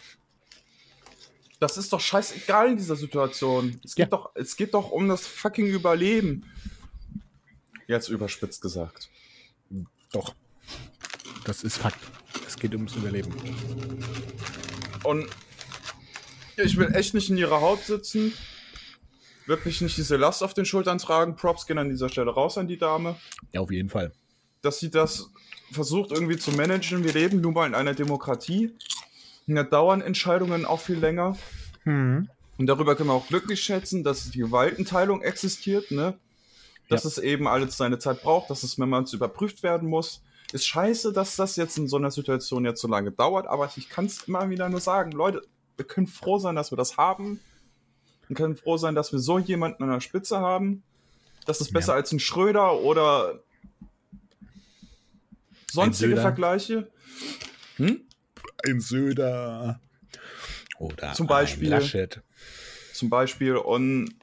[1.59, 3.79] Das ist doch scheißegal in dieser Situation.
[3.83, 4.09] Es geht, Ja.
[4.17, 6.45] doch, es geht doch um das fucking Überleben.
[7.87, 9.09] Jetzt überspitzt gesagt.
[10.11, 10.35] Doch.
[11.43, 11.99] Das ist Fakt.
[12.47, 13.33] Es geht ums Überleben.
[15.03, 15.27] Und
[16.63, 18.33] ich will echt nicht in ihrer Haut sitzen.
[19.45, 21.35] Wirklich nicht diese Last auf den Schultern tragen.
[21.35, 23.15] Props gehen an dieser Stelle raus an die Dame.
[23.51, 24.11] Ja, auf jeden Fall.
[24.61, 25.29] Dass sie das
[25.71, 27.03] versucht irgendwie zu managen.
[27.03, 28.71] Wir leben nun mal in einer Demokratie.
[29.47, 31.35] Und da dauern Entscheidungen auch viel länger.
[31.85, 32.27] Und
[32.59, 36.19] darüber können wir auch glücklich schätzen, dass die Gewaltenteilung existiert, ne?
[36.89, 37.07] Dass Ja.
[37.09, 40.21] es eben alles seine Zeit braucht, dass es mehrmals überprüft werden muss.
[40.51, 43.89] Ist scheiße, dass das jetzt in so einer Situation jetzt so lange dauert, aber ich
[43.89, 45.41] kann es immer wieder nur sagen, Leute,
[45.79, 47.39] wir können froh sein, dass wir das haben.
[48.27, 50.83] Wir können froh sein, dass wir so jemanden an der Spitze haben.
[51.45, 51.95] Das ist besser Ja.
[51.95, 53.41] als ein Schröder oder
[55.71, 56.17] sonstige.
[56.17, 56.91] Vergleiche.
[57.77, 58.01] Hm?
[58.67, 59.79] Ein Söder.
[60.77, 61.73] Oder Zum Beispiel.
[61.73, 62.21] ein Laschet.
[62.93, 63.55] zum Beispiel.
[63.55, 64.13] Und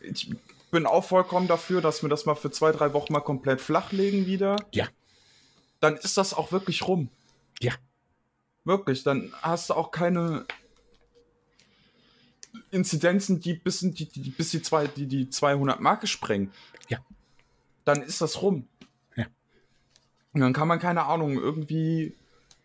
[0.00, 0.30] ich
[0.70, 4.26] bin auch vollkommen dafür, dass wir das mal für zwei, drei Wochen mal komplett flachlegen
[4.26, 4.56] wieder.
[4.72, 4.86] Ja.
[5.80, 7.08] Dann ist das auch wirklich rum.
[7.60, 7.72] Ja.
[8.64, 10.46] Wirklich, dann hast du auch keine
[12.70, 16.50] Inzidenzen, die bis, die, die, bis die, zwei, die, die 200 Marke sprengen.
[16.88, 16.98] Ja.
[17.84, 18.66] Dann ist das rum.
[19.16, 19.26] Ja.
[20.32, 22.14] Und dann kann man, keine Ahnung, irgendwie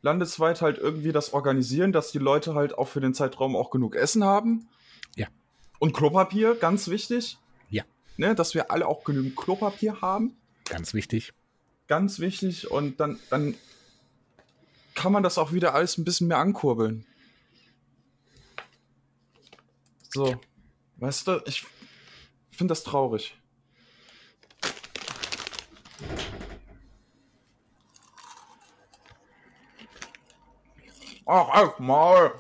[0.01, 3.95] landesweit halt irgendwie das organisieren, dass die Leute halt auch für den Zeitraum auch genug
[3.95, 4.67] Essen haben.
[5.15, 5.27] Ja.
[5.79, 7.37] Und Klopapier, ganz wichtig.
[7.69, 7.83] Ja.
[8.17, 10.35] Ne, dass wir alle auch genügend Klopapier haben.
[10.65, 11.33] Ganz wichtig.
[11.87, 12.71] Ganz wichtig.
[12.71, 13.55] Und dann, dann
[14.99, 17.05] kann man das auch wieder alles ein bisschen mehr ankurbeln.
[20.09, 20.35] So.
[20.97, 21.65] Weißt du, ich
[22.51, 23.33] finde das traurig.
[31.25, 32.33] Ach, ach mal.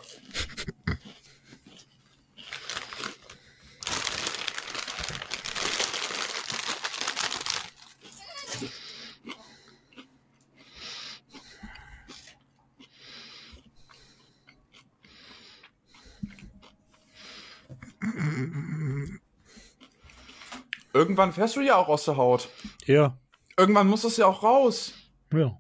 [21.19, 22.47] Irgendwann fährst du ja auch aus der Haut.
[22.85, 23.17] Ja.
[23.57, 24.93] Irgendwann muss es ja auch raus.
[25.33, 25.59] Ja.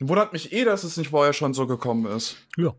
[0.00, 2.36] Wundert mich eh, dass es nicht vorher schon so gekommen ist.
[2.58, 2.74] Ja.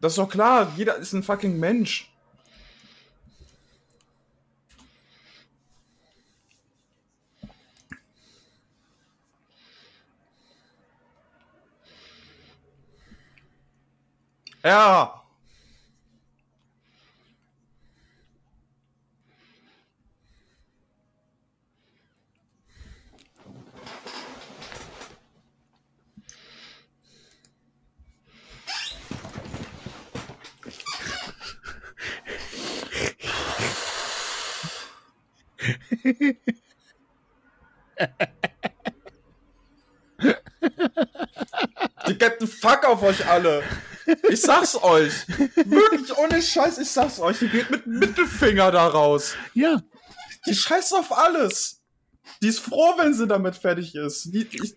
[0.00, 2.10] Das ist doch klar, jeder ist ein fucking Mensch.
[14.64, 15.22] Ja.
[42.08, 43.62] Die gebt einen Fuck auf euch alle.
[44.30, 45.28] Ich sag's euch.
[45.28, 47.38] Wirklich ohne Scheiß, ich sag's euch.
[47.40, 49.34] Die geht mit dem Mittelfinger da raus.
[49.54, 49.82] Ja.
[50.46, 51.82] Die scheißt auf alles.
[52.42, 54.32] Die ist froh, wenn sie damit fertig ist.
[54.32, 54.76] Die, ich,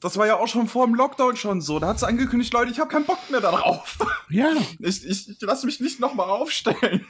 [0.00, 1.78] das war ja auch schon vor dem Lockdown schon so.
[1.78, 3.98] Da hat sie angekündigt, Leute, ich habe keinen Bock mehr darauf.
[4.28, 4.52] Ja.
[4.80, 7.06] Ich, ich, ich lasse mich nicht nochmal aufstellen.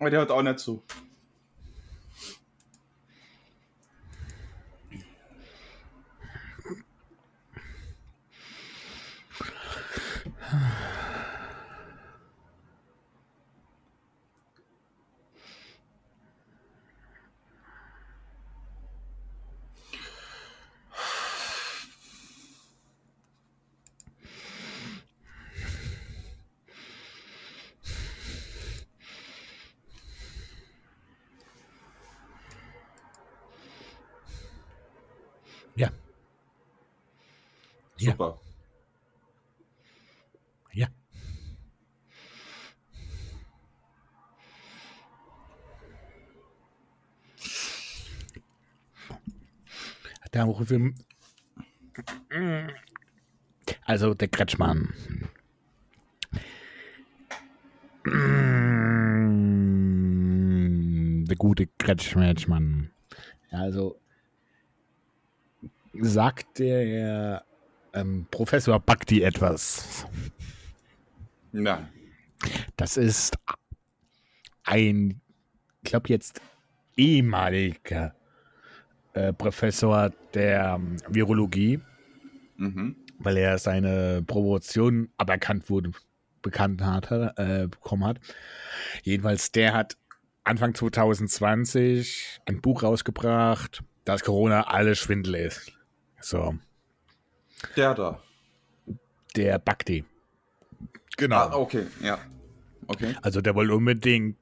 [0.00, 0.82] Aber der hört auch nicht zu.
[35.76, 35.90] Ja.
[37.96, 38.38] Super.
[40.72, 40.88] Ja.
[50.32, 50.94] Daraufhin,
[53.84, 54.94] also der Kretschmann.
[61.26, 62.92] Der gute Kretschmann.
[63.50, 64.00] Also
[65.94, 67.44] sagt der
[67.92, 70.06] ähm, Professor Bhakti etwas.
[71.52, 71.88] Nein.
[72.76, 73.36] Das ist
[74.64, 75.20] ein,
[75.82, 76.40] ich glaube jetzt
[76.96, 78.14] ehemaliger
[79.14, 81.80] äh, Professor der ähm, Virologie,
[82.56, 82.94] Mhm.
[83.18, 85.92] weil er seine Promotion aberkannt wurde,
[86.42, 88.20] bekannt hat, äh, bekommen hat.
[89.02, 89.96] Jedenfalls, der hat
[90.44, 95.72] Anfang 2020 ein Buch rausgebracht, dass Corona alles Schwindel ist.
[96.20, 96.54] So,
[97.76, 98.20] Der da.
[99.36, 100.04] der Bhakti.
[101.16, 101.36] Genau.
[101.36, 102.18] Ah, okay, ja.
[102.86, 103.14] Okay.
[103.22, 104.36] Also der wollte unbedingt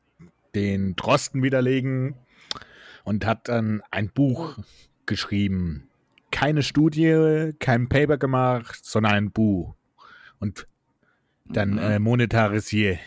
[0.55, 2.15] den Drosten widerlegen
[3.05, 4.59] und hat dann ein Buch
[5.07, 5.89] geschrieben.
[6.31, 9.75] Keine Studie, kein Paper gemacht, sondern ein Buch.
[10.41, 10.67] Und
[11.45, 11.79] dann Mhm.
[11.79, 12.99] äh, monetarisiert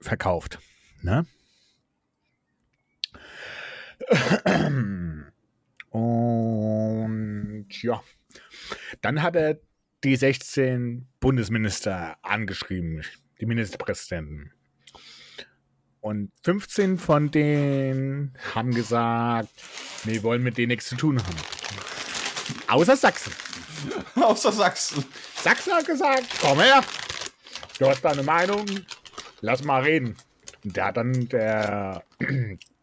[0.00, 0.58] verkauft.
[1.02, 1.26] Ne?
[5.92, 8.02] Und ja,
[9.02, 9.58] dann hat er
[10.04, 13.02] die 16 Bundesminister angeschrieben,
[13.40, 14.52] die Ministerpräsidenten.
[16.00, 19.50] Und 15 von denen haben gesagt,
[20.04, 21.36] wir wollen mit denen nichts zu tun haben.
[22.68, 23.32] Außer Sachsen.
[24.16, 25.04] Außer Sachsen.
[25.36, 26.82] Sachsen hat gesagt, komm her,
[27.78, 28.64] du hast deine Meinung,
[29.42, 30.16] lass mal reden.
[30.64, 32.02] Und da hat dann der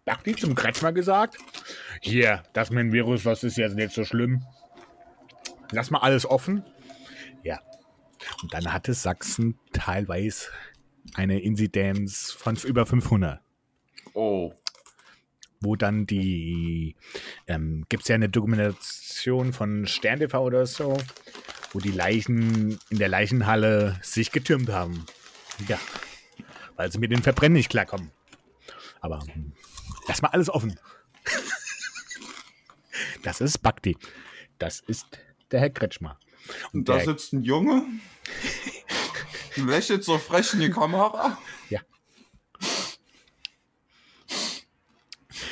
[0.10, 1.38] Bhakti zum Kretschmer gesagt,
[2.02, 4.44] hier, das mit dem Virus, das ist jetzt nicht so schlimm.
[5.72, 6.64] Lass mal alles offen.
[7.44, 7.60] Ja.
[8.42, 10.48] Und dann hatte Sachsen teilweise
[11.14, 13.40] eine Inzidenz von über 500
[14.16, 14.52] Oh.
[15.62, 16.96] wo dann die,
[17.46, 20.98] ähm, gibt es ja eine Dokumentation von Stern TV oder so,
[21.72, 25.06] wo die Leichen in der Leichenhalle sich getürmt haben.
[25.68, 25.80] Ja,
[26.78, 28.10] weil sie mit den Verbrennen nicht klarkommen.
[29.02, 29.54] Aber hm,
[30.10, 30.78] lass mal alles offen.
[33.24, 33.96] Das ist Bhakti.
[34.58, 35.06] Das ist
[35.52, 36.20] der Herr Kretschmer.
[36.74, 37.86] Und da sitzt ein Junge,
[39.56, 41.38] lächelt so frech in die Kamera.
[41.70, 41.82] Ja.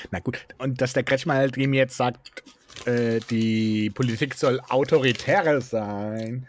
[0.09, 2.43] Na gut, und dass der Kretschmer halt ihm jetzt sagt,
[2.85, 6.47] äh, die Politik soll autoritärer sein,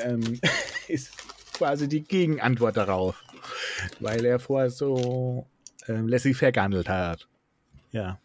[0.00, 0.40] ähm,
[0.88, 1.12] ist
[1.52, 3.22] quasi die Gegenantwort darauf.
[4.00, 5.46] Weil er vorher so
[5.88, 7.28] ähm, laissez-faire gehandelt hat.
[7.92, 8.18] Ja.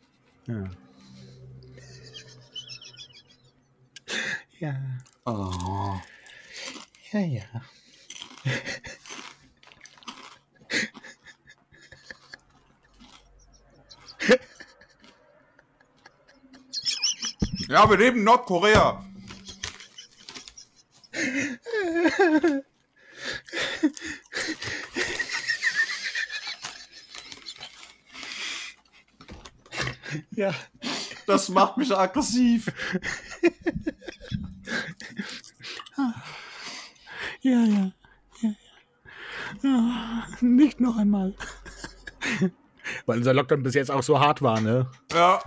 [0.48, 0.70] Ja.
[4.60, 4.76] Ja.
[5.26, 6.00] Oh.
[7.12, 7.44] Ja, ja.
[17.68, 19.04] Ja, wir leben in Nordkorea.
[30.32, 30.54] Ja.
[31.26, 32.72] Das macht mich aggressiv.
[35.98, 36.14] Ja,
[37.42, 37.66] ja.
[37.66, 37.92] ja,
[38.42, 39.70] ja.
[39.70, 41.34] Ah, nicht noch einmal.
[43.06, 44.90] Weil unser Lockdown bis jetzt auch so hart war, ne?
[45.12, 45.42] Ja.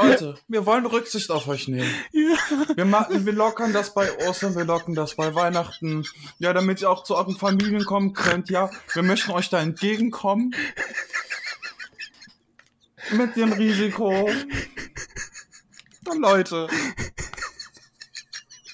[0.00, 1.92] Leute, wir wollen Rücksicht auf euch nehmen.
[2.12, 6.06] Wir, machen, wir lockern das bei Ostern, wir lockern das bei Weihnachten.
[6.38, 8.48] Ja, damit ihr auch zu euren Familien kommen könnt.
[8.48, 10.54] Ja, wir möchten euch da entgegenkommen.
[13.10, 14.30] Mit dem Risiko.
[16.08, 16.68] Und Leute,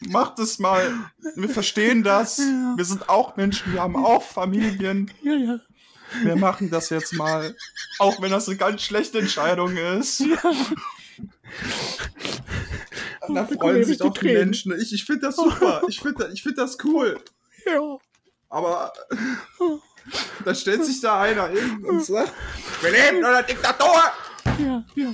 [0.09, 0.93] macht es mal.
[1.37, 2.39] Wir verstehen das.
[2.39, 5.11] Wir sind auch Menschen, wir haben auch Familien.
[5.23, 5.61] Ja, ja.
[6.23, 7.57] Wir machen das jetzt mal.
[7.99, 10.23] Auch wenn das eine ganz schlechte Entscheidung ist.
[13.29, 14.45] Da bekomme freuen ich sich die auch die Tränen.
[14.45, 14.73] Menschen.
[14.81, 15.83] Ich, ich finde das super.
[15.89, 17.19] Ich finde ich find das cool.
[17.67, 17.99] Ja.
[18.49, 18.93] Aber
[20.45, 22.33] da stellt sich da einer hin und sagt,
[22.83, 24.03] wir leben in einer Diktatur.
[24.59, 25.13] Ja, ja.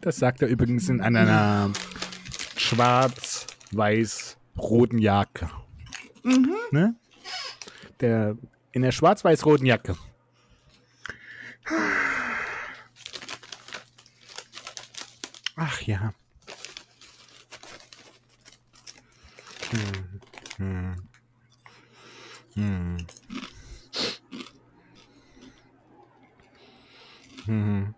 [0.00, 1.72] Das sagt er übrigens in einer
[2.56, 5.50] schwarz-weiß-roten Jacke.
[6.22, 6.94] Ne?
[8.00, 8.36] Der,
[8.72, 9.96] in der schwarz-weiß-roten Jacke.
[15.62, 16.14] Ach ja.
[19.70, 20.20] Hm,
[20.56, 20.96] hm.
[22.54, 23.06] Hm.
[27.44, 27.94] Hm.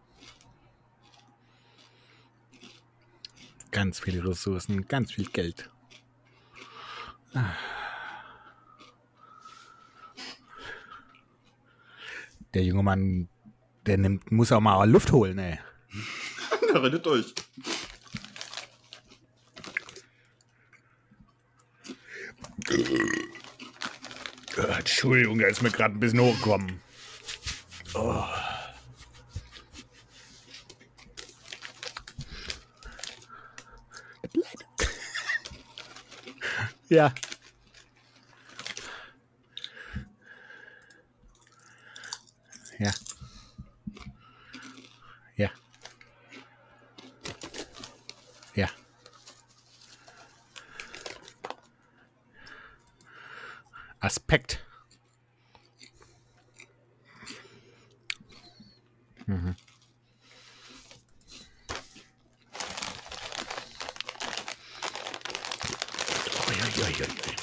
[3.71, 5.71] Ganz viele Ressourcen, ganz viel Geld.
[12.55, 13.29] Der junge Mann,
[13.87, 15.61] der nimmt, muss auch mal Luft holen, ey.
[16.83, 17.35] redet euch.
[24.57, 26.81] Äh, Entschuldigung, er ist mir gerade ein bisschen hochgekommen.
[27.95, 28.25] Oh.
[36.89, 37.13] Ja.
[42.79, 42.93] Ja.
[45.37, 45.51] Ja.
[48.55, 48.69] Ja.
[54.03, 54.59] Aspekt.
[59.29, 59.55] Mhm.
[66.49, 67.43] Ui, ui, ui, ui, ui.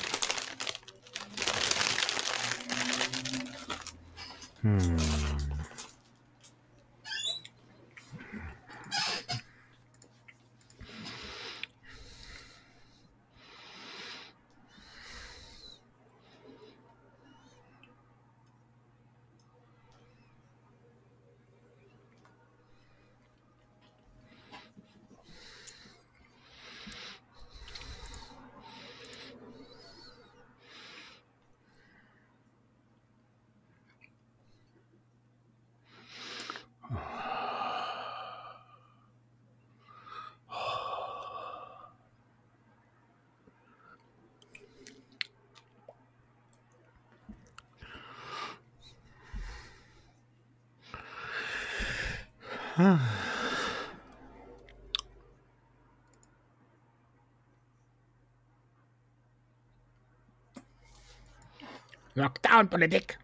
[62.60, 63.18] Lockdown-Politik.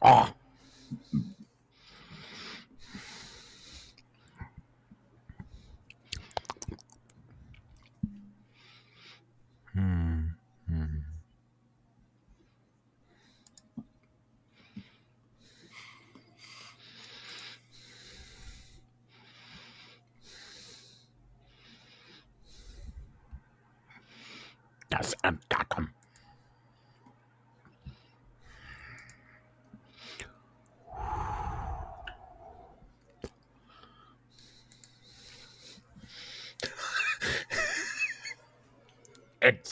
[0.00, 0.26] Oh.
[9.72, 10.34] Hm,
[10.66, 11.04] hm.
[24.90, 25.90] Das Enddatum.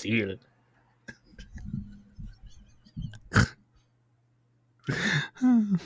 [0.02, 0.38] Endziel.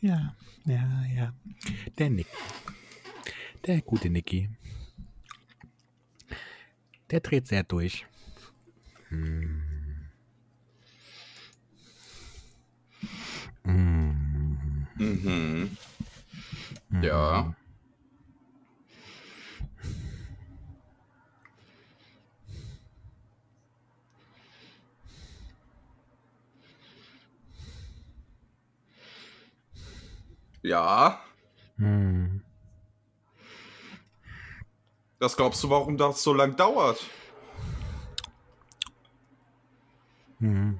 [0.00, 0.34] Ja,
[0.64, 1.34] ja, ja.
[1.98, 2.26] Der Nick.
[3.66, 4.48] Der gute Nicky.
[7.10, 8.06] Der dreht sehr durch.
[9.08, 9.62] Hm.
[13.64, 14.86] Hm.
[14.96, 15.76] Mhm.
[17.02, 17.54] Ja.
[30.62, 31.20] Ja.
[31.78, 32.42] Hm.
[35.20, 36.98] Was glaubst du, warum das so lang dauert?
[40.38, 40.78] Hm.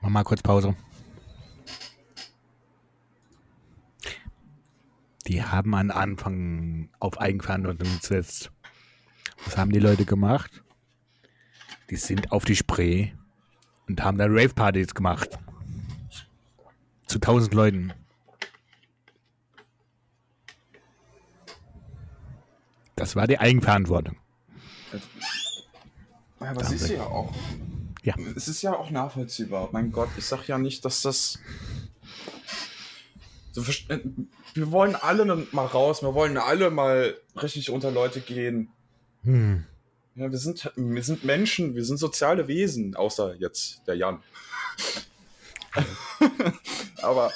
[0.00, 0.76] Mach mal kurz Pause.
[5.26, 8.52] Die haben an Anfang auf Eigenverantwortung gesetzt.
[9.44, 10.62] Was haben die Leute gemacht?
[11.90, 13.10] Die sind auf die Spree
[13.88, 15.36] und haben da Rave-Partys gemacht.
[17.06, 17.92] Zu tausend Leuten.
[22.96, 24.16] Das war die Eigenverantwortung.
[26.40, 27.32] Ja, aber es ist ja auch.
[28.02, 28.14] Ja.
[28.36, 29.68] Es ist ja auch nachvollziehbar.
[29.72, 31.38] Mein Gott, ich sag ja nicht, dass das.
[33.88, 33.98] Äh,
[34.54, 38.68] wir wollen alle mal raus, wir wollen alle mal richtig unter Leute gehen.
[39.22, 39.64] Hm.
[40.14, 44.22] Ja, wir sind, wir sind Menschen, wir sind soziale Wesen, außer jetzt der Jan.
[47.02, 47.30] Aber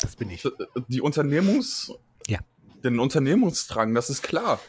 [0.00, 0.46] Das bin ich.
[0.88, 1.92] die Unternehmungs...
[2.26, 2.40] Ja.
[2.84, 4.60] Den Unternehmungsdrang, das ist klar.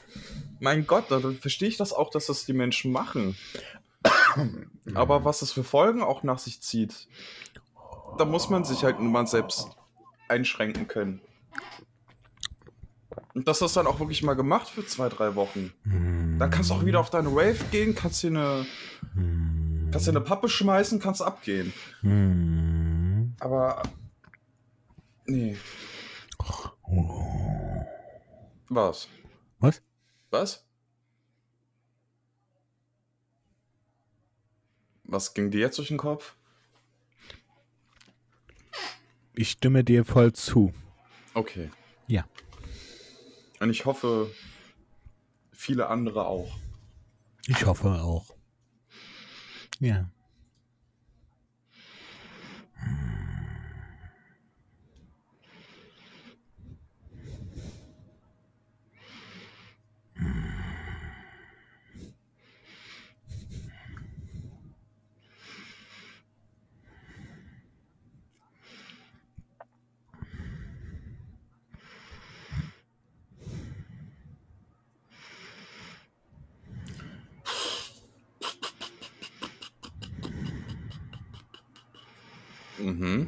[0.60, 3.36] Mein Gott, dann verstehe ich das auch, dass das die Menschen machen.
[4.96, 7.08] Aber was es für Folgen auch nach sich zieht,
[8.18, 9.70] da muss man sich halt nun mal selbst
[10.28, 11.22] einschränken können.
[13.34, 15.72] Und dass das dann auch wirklich mal gemacht für zwei, drei Wochen.
[16.40, 18.66] Dann kannst du auch wieder auf deine Wave gehen, kannst dir eine,
[19.92, 21.74] kannst dir eine Pappe schmeißen, kannst abgehen.
[22.02, 23.36] Hm.
[23.40, 23.84] Aber.
[25.26, 25.58] Nee.
[28.70, 29.08] Was?
[29.60, 29.82] Was?
[30.30, 30.66] Was?
[35.04, 36.36] Was ging dir jetzt durch den Kopf?
[39.40, 40.74] ich stimme dir voll zu.
[41.34, 41.72] Okay.
[42.08, 42.28] Ja.
[43.62, 44.30] Und ich hoffe,
[45.54, 46.60] viele andere auch.
[47.48, 48.36] Ich hoffe auch.
[49.80, 50.10] Ja.
[82.80, 83.28] Mhm.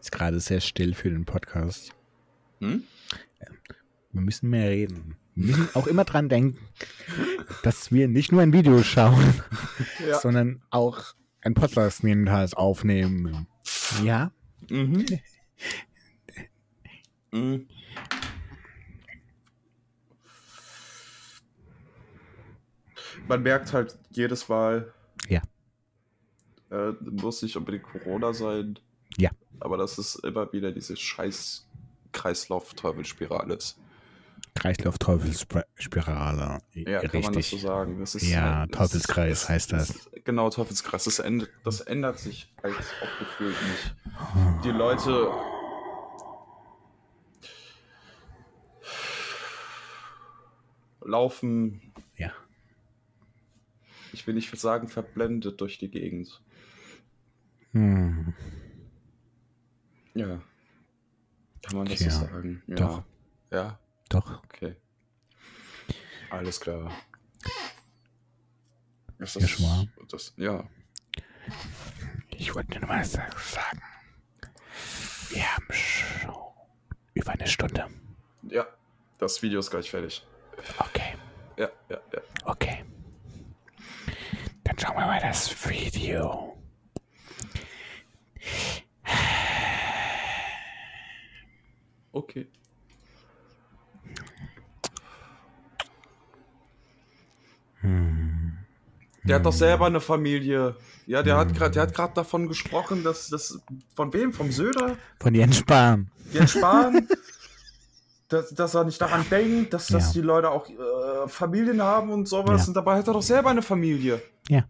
[0.00, 1.92] Ist gerade sehr still für den Podcast.
[2.60, 2.84] Hm?
[4.12, 5.16] Wir müssen mehr reden.
[5.34, 6.56] Wir müssen auch immer dran denken,
[7.64, 9.42] dass wir nicht nur ein Video schauen,
[10.06, 10.20] Ja.
[10.20, 11.02] sondern auch
[11.40, 13.48] ein Podcast jedenfalls aufnehmen.
[14.04, 14.30] Ja?
[14.68, 15.04] Mhm.
[17.32, 17.66] mhm.
[23.26, 24.92] Man merkt halt jedes Mal,
[25.28, 25.42] Ja.
[26.70, 28.78] äh, muss nicht unbedingt Corona sein.
[29.16, 29.30] Ja.
[29.60, 31.66] Aber dass es immer wieder diese scheiß
[32.12, 33.78] Kreislauf-Teufelsspirale ist.
[34.54, 36.58] Kreislauf-Teufelsspirale.
[36.74, 37.62] Ja, kann man das so Richtig.
[37.62, 38.00] sagen.
[38.00, 39.90] Das ist Ja, halt- das Teufelskreis ist- heißt das.
[39.90, 41.04] ist- Genau, Teufelskreis.
[41.04, 43.94] Das ändert, das ändert sich halt auch gefühlt nicht.
[44.64, 45.30] Die Leute.
[51.02, 52.32] laufen, Ja.
[54.12, 56.42] ich will nicht sagen, verblendet durch die Gegend.
[57.72, 58.34] Hm.
[60.20, 60.40] Ja.
[61.62, 62.62] Kann man das Tja, so sagen?
[62.66, 62.74] Ja.
[62.76, 63.02] doch.
[63.50, 63.78] Ja,
[64.08, 64.44] Doch.
[64.44, 64.76] okay.
[66.30, 66.90] Alles klar.
[69.18, 69.88] Das Ja, schon mal.
[70.08, 70.64] Das, ja.
[72.30, 73.82] Ich wollte nur mal sa- sagen.
[75.30, 76.34] Wir haben schon
[77.14, 77.86] über eine Stunde.
[78.42, 78.66] Ja,
[79.18, 80.24] das Video ist gleich fertig.
[80.78, 81.14] Okay.
[81.56, 82.20] Ja, ja, ja.
[82.44, 82.84] Okay.
[84.64, 86.56] Dann schauen wir mal das Video.
[92.12, 92.48] Okay.
[99.24, 100.76] Der hat doch selber eine Familie.
[101.06, 103.60] Ja, der hat gerade, der hat gerade davon gesprochen, dass das
[103.94, 104.32] von wem?
[104.32, 104.96] Vom Söder?
[105.20, 106.10] Von Jens Spahn.
[106.32, 107.06] Jens Spahn?
[108.28, 110.20] dass, dass er nicht daran denkt, dass, dass Ja.
[110.20, 112.62] die Leute auch äh, Familien haben und sowas.
[112.62, 112.68] Ja.
[112.68, 114.22] Und dabei hat er doch selber eine Familie.
[114.48, 114.64] Ja.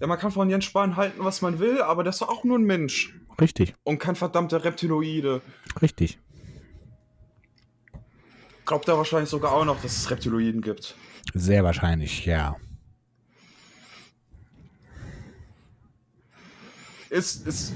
[0.00, 2.44] Ja, man kann von Jens Spahn halten, was man will, aber der ist doch auch
[2.44, 3.14] nur ein Mensch.
[3.40, 3.74] Richtig.
[3.82, 5.42] Und kein verdammter Reptiloide.
[5.82, 6.18] Richtig.
[8.68, 10.94] Glaubt er wahrscheinlich sogar auch noch, dass es Reptiloiden gibt.
[11.32, 12.54] Sehr wahrscheinlich, ja.
[17.08, 17.72] Ist, ist,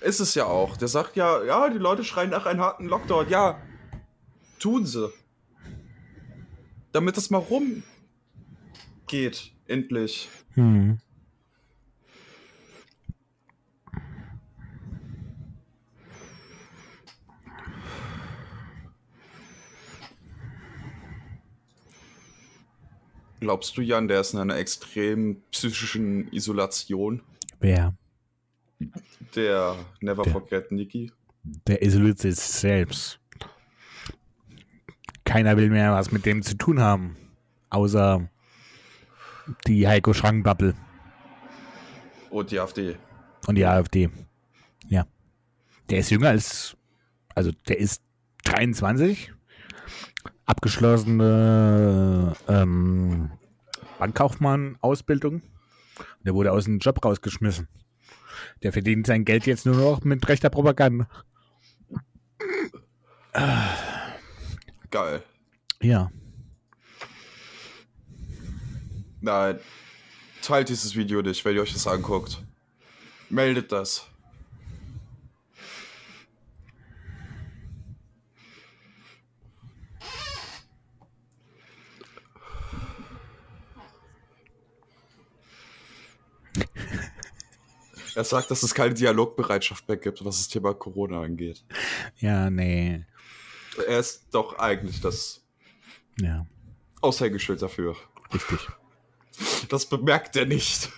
[0.00, 0.76] ist es ja auch.
[0.76, 3.28] Der sagt ja, ja, die Leute schreien nach einem harten Lockdown.
[3.28, 3.60] Ja,
[4.60, 5.12] tun sie.
[6.92, 7.82] Damit das mal rumgeht,
[9.66, 10.28] endlich.
[10.54, 11.00] Hm.
[23.40, 27.22] Glaubst du, Jan, der ist in einer extremen psychischen Isolation?
[27.60, 27.94] Wer?
[29.34, 31.12] Der Never Der- Forget Nikki?
[31.66, 33.20] Der isoliert sich selbst.
[35.24, 37.16] Keiner will mehr was mit dem zu tun haben.
[37.70, 38.28] Außer
[39.66, 40.74] die Heiko Schrank-Bubble
[42.30, 42.96] Und die AfD.
[43.46, 44.08] und die AfD.
[44.88, 45.06] Ja.
[45.90, 46.76] Der ist jünger als.
[47.34, 48.02] Also, der ist
[48.44, 49.32] 23.
[50.44, 53.30] Abgeschlossene ähm,
[53.98, 55.42] Bankkaufmann-Ausbildung.
[56.24, 57.68] Der wurde aus dem Job rausgeschmissen.
[58.62, 61.08] Der verdient sein Geld jetzt nur noch mit rechter Propaganda.
[64.90, 65.22] Geil.
[65.80, 66.10] Ja.
[69.20, 69.58] Nein.
[70.42, 72.42] Teilt dieses Video nicht, wenn ihr euch das anguckt.
[73.28, 74.06] Meldet das.
[88.16, 91.62] Er sagt, dass es keine Dialogbereitschaft mehr gibt, was das Thema Corona angeht.
[92.16, 93.04] Ja, nee.
[93.86, 95.44] Er ist doch eigentlich das
[96.18, 96.46] Ja,
[97.02, 97.94] Aushängeschild dafür.
[98.32, 98.58] richtig.
[99.68, 100.90] Das bemerkt er nicht.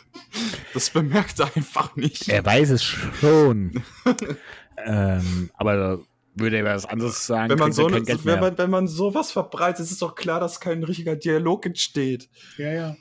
[0.72, 2.28] Das bemerkt er einfach nicht.
[2.28, 3.82] Er weiß es schon.
[4.86, 6.00] ähm, aber
[6.36, 8.86] würde er was anderes sagen, wenn man, so, kein eine, Geld wenn, man, wenn man
[8.86, 12.28] sowas verbreitet, ist es doch klar, dass kein richtiger Dialog entsteht.
[12.58, 12.96] ja, ja.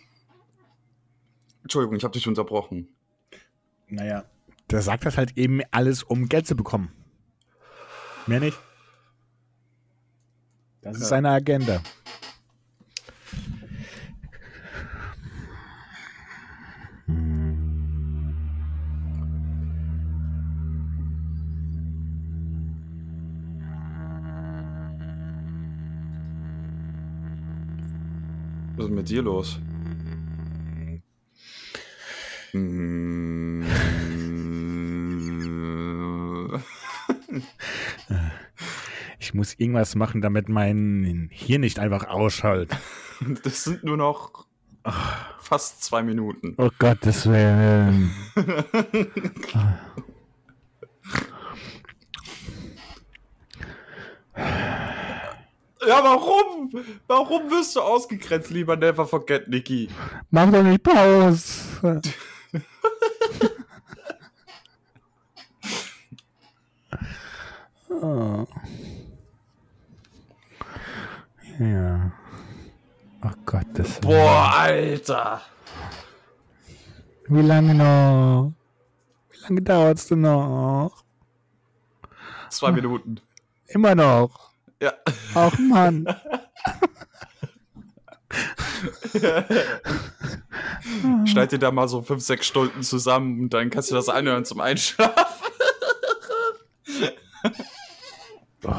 [1.61, 2.96] Entschuldigung, ich habe dich unterbrochen.
[3.89, 4.25] Naja,
[4.69, 6.91] der sagt das halt eben alles, um Geld zu bekommen.
[8.25, 8.57] Mehr nicht.
[10.81, 11.81] Das ist seine Agenda.
[28.75, 29.59] Was ist mit dir los?
[32.53, 33.56] Mm.
[39.27, 42.77] Ich muss irgendwas machen, damit mein Hirn nicht einfach ausschaltet.
[43.43, 44.45] Das sind nur noch
[45.39, 46.53] fast zwei Minuten.
[46.57, 47.91] Oh Gott, das wäre.
[55.85, 56.71] Ja, warum?
[57.07, 59.89] Warum wirst du ausgegrenzt, lieber Never Forget, Niki?
[60.29, 62.01] Mach doch nicht Pause.
[67.89, 68.47] oh.
[71.59, 72.11] Ja.
[73.23, 73.99] Oh Gott, das.
[73.99, 75.41] Boah, Alter.
[77.27, 78.53] Wie lange noch?
[79.31, 81.03] Wie lange dauert's denn noch?
[82.49, 83.19] Zwei Minuten.
[83.67, 84.51] Immer noch.
[84.81, 84.93] Ja.
[85.35, 86.07] Ach Mann.
[91.25, 94.45] Schneid dir da mal so fünf, sechs Stunden zusammen und dann kannst du das anhören
[94.45, 95.13] zum Einschlafen.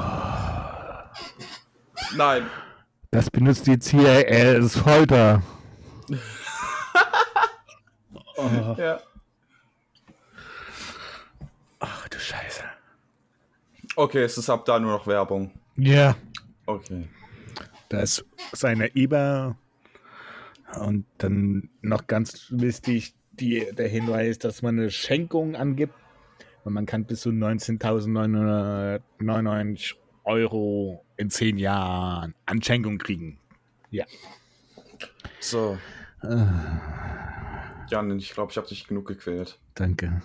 [2.17, 2.47] Nein.
[3.11, 5.43] Das benutzt die CIA als Folter.
[8.77, 9.01] Ja.
[11.81, 12.65] Ach du Scheiße.
[13.97, 15.53] Okay, es ist ab da nur noch Werbung.
[15.77, 16.15] Ja.
[16.67, 17.09] Okay.
[17.89, 19.57] Da ist seine IBA.
[20.81, 25.95] Und dann noch ganz wichtig die, der Hinweis, dass man eine Schenkung angibt.
[26.65, 29.95] Und man kann bis zu 19.999
[30.25, 33.39] Euro in 10 Jahren an Schenkung kriegen.
[33.91, 34.07] Ja.
[35.41, 35.77] So.
[36.23, 39.59] Jan, ich glaube, ich habe dich genug gequält.
[39.75, 40.23] Danke.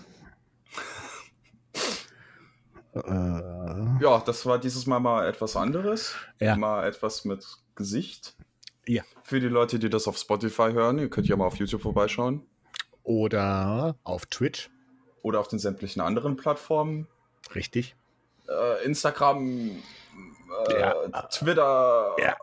[2.93, 2.99] äh,
[4.01, 6.15] Ja, das war dieses Mal mal etwas anderes.
[6.39, 6.55] Ja.
[6.55, 7.45] Mal etwas mit
[7.75, 8.35] Gesicht.
[8.87, 9.03] ja.
[9.23, 12.45] Für die Leute, die das auf Spotify hören, ihr könnt ja mal auf YouTube vorbeischauen.
[13.03, 14.69] Oder auf Twitch.
[15.21, 17.07] Oder auf den sämtlichen anderen Plattformen.
[17.55, 17.95] Richtig.
[18.49, 19.71] Äh, Instagram, äh,
[20.71, 20.93] Ja.
[21.29, 22.15] Twitter.
[22.19, 22.35] Ja.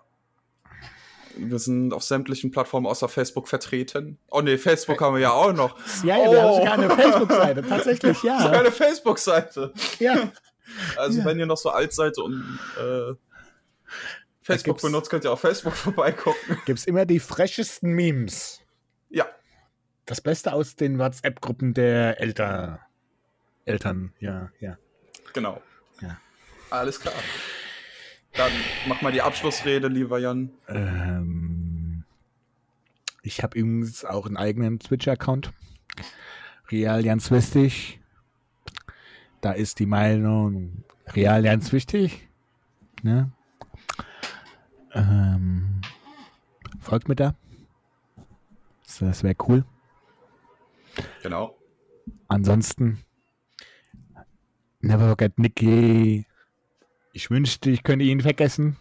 [1.36, 4.18] Wir sind auf sämtlichen Plattformen außer Facebook vertreten.
[4.30, 5.78] Oh nee, Facebook haben wir ja auch noch.
[6.04, 6.56] Ja, ja, wir haben Oh.
[6.58, 7.62] sogar eine Facebook-Seite.
[7.66, 8.60] Tatsächlich, Sogar ja.
[8.60, 9.72] eine Facebook-Seite.
[10.00, 10.32] ja.
[10.96, 11.24] Also Ja.
[11.24, 13.14] wenn ihr noch so alt seid und äh,
[14.42, 16.58] Facebook benutzt, könnt ihr auf Facebook vorbeigucken.
[16.66, 18.60] Gibt's immer die frechesten Memes.
[19.08, 19.26] Ja,
[20.06, 22.80] Das Beste aus den WhatsApp-Gruppen der Eltern.
[23.64, 24.76] Eltern, ja, ja.
[25.32, 25.62] genau.
[26.00, 26.18] Ja.
[26.70, 27.14] Alles klar.
[28.34, 28.52] Dann
[28.86, 30.50] mach mal die Abschlussrede, lieber Jan.
[30.68, 32.04] Ähm,
[33.22, 35.52] ich habe übrigens auch einen eigenen Twitch-Account.
[36.70, 38.00] Real ganz wichtig.
[39.40, 42.28] Da ist die Meinung real ganz wichtig.
[43.02, 43.30] Ne?
[44.92, 45.80] Ähm,
[46.80, 47.34] folgt mir da.
[48.98, 49.64] Das, wäre cool.
[51.22, 51.56] Genau.
[52.28, 53.02] Ansonsten,
[54.80, 56.26] never forget Nicky.
[57.12, 58.76] Ich wünschte, ich könnte ihn vergessen.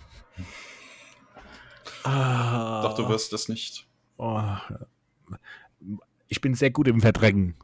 [2.04, 3.88] Ah, Doch, du wirst es nicht.
[4.18, 4.42] oh,
[6.28, 7.56] ich bin sehr gut im Verdrängen.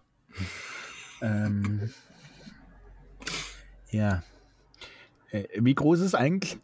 [1.22, 1.90] ähm,
[3.92, 4.24] ja.
[5.32, 6.58] Äh, wie groß ist eigentlich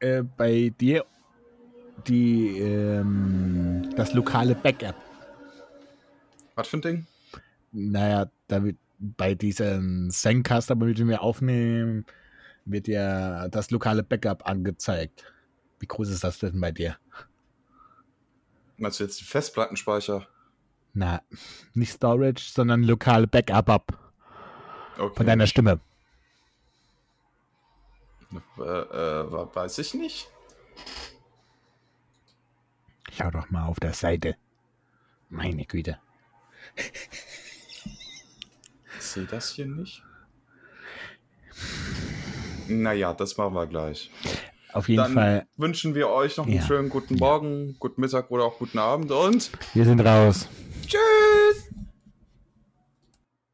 [0.00, 1.04] äh, bei dir
[2.06, 4.94] die, ähm, das lokale Backup?
[6.54, 7.06] Was für ein Ding?
[7.72, 12.04] Naja, da wird bei diesem Zencaster, mit dem wir aufnehmen,
[12.72, 15.32] wird ja das lokale Backup angezeigt.
[15.78, 16.96] Wie groß ist das denn bei dir?
[18.76, 20.26] Meinst du jetzt die Festplattenspeicher?
[20.92, 21.22] Na,
[21.74, 23.96] nicht Storage, sondern lokale Backup ab
[24.98, 25.16] Okay.
[25.16, 25.80] von deiner Stimme.
[28.58, 30.28] äh, äh, weiß ich nicht.
[33.12, 34.36] Schau doch mal auf der Seite.
[35.30, 35.98] Meine Güte.
[38.98, 40.02] Ich sehe das hier nicht.
[42.70, 44.10] Naja, das machen wir gleich.
[44.72, 46.62] Auf jeden Dann Fall, wünschen wir euch noch einen Ja.
[46.62, 50.46] schönen guten Morgen, guten Mittag oder auch guten Abend und wir sind raus.
[50.86, 51.70] tschüss!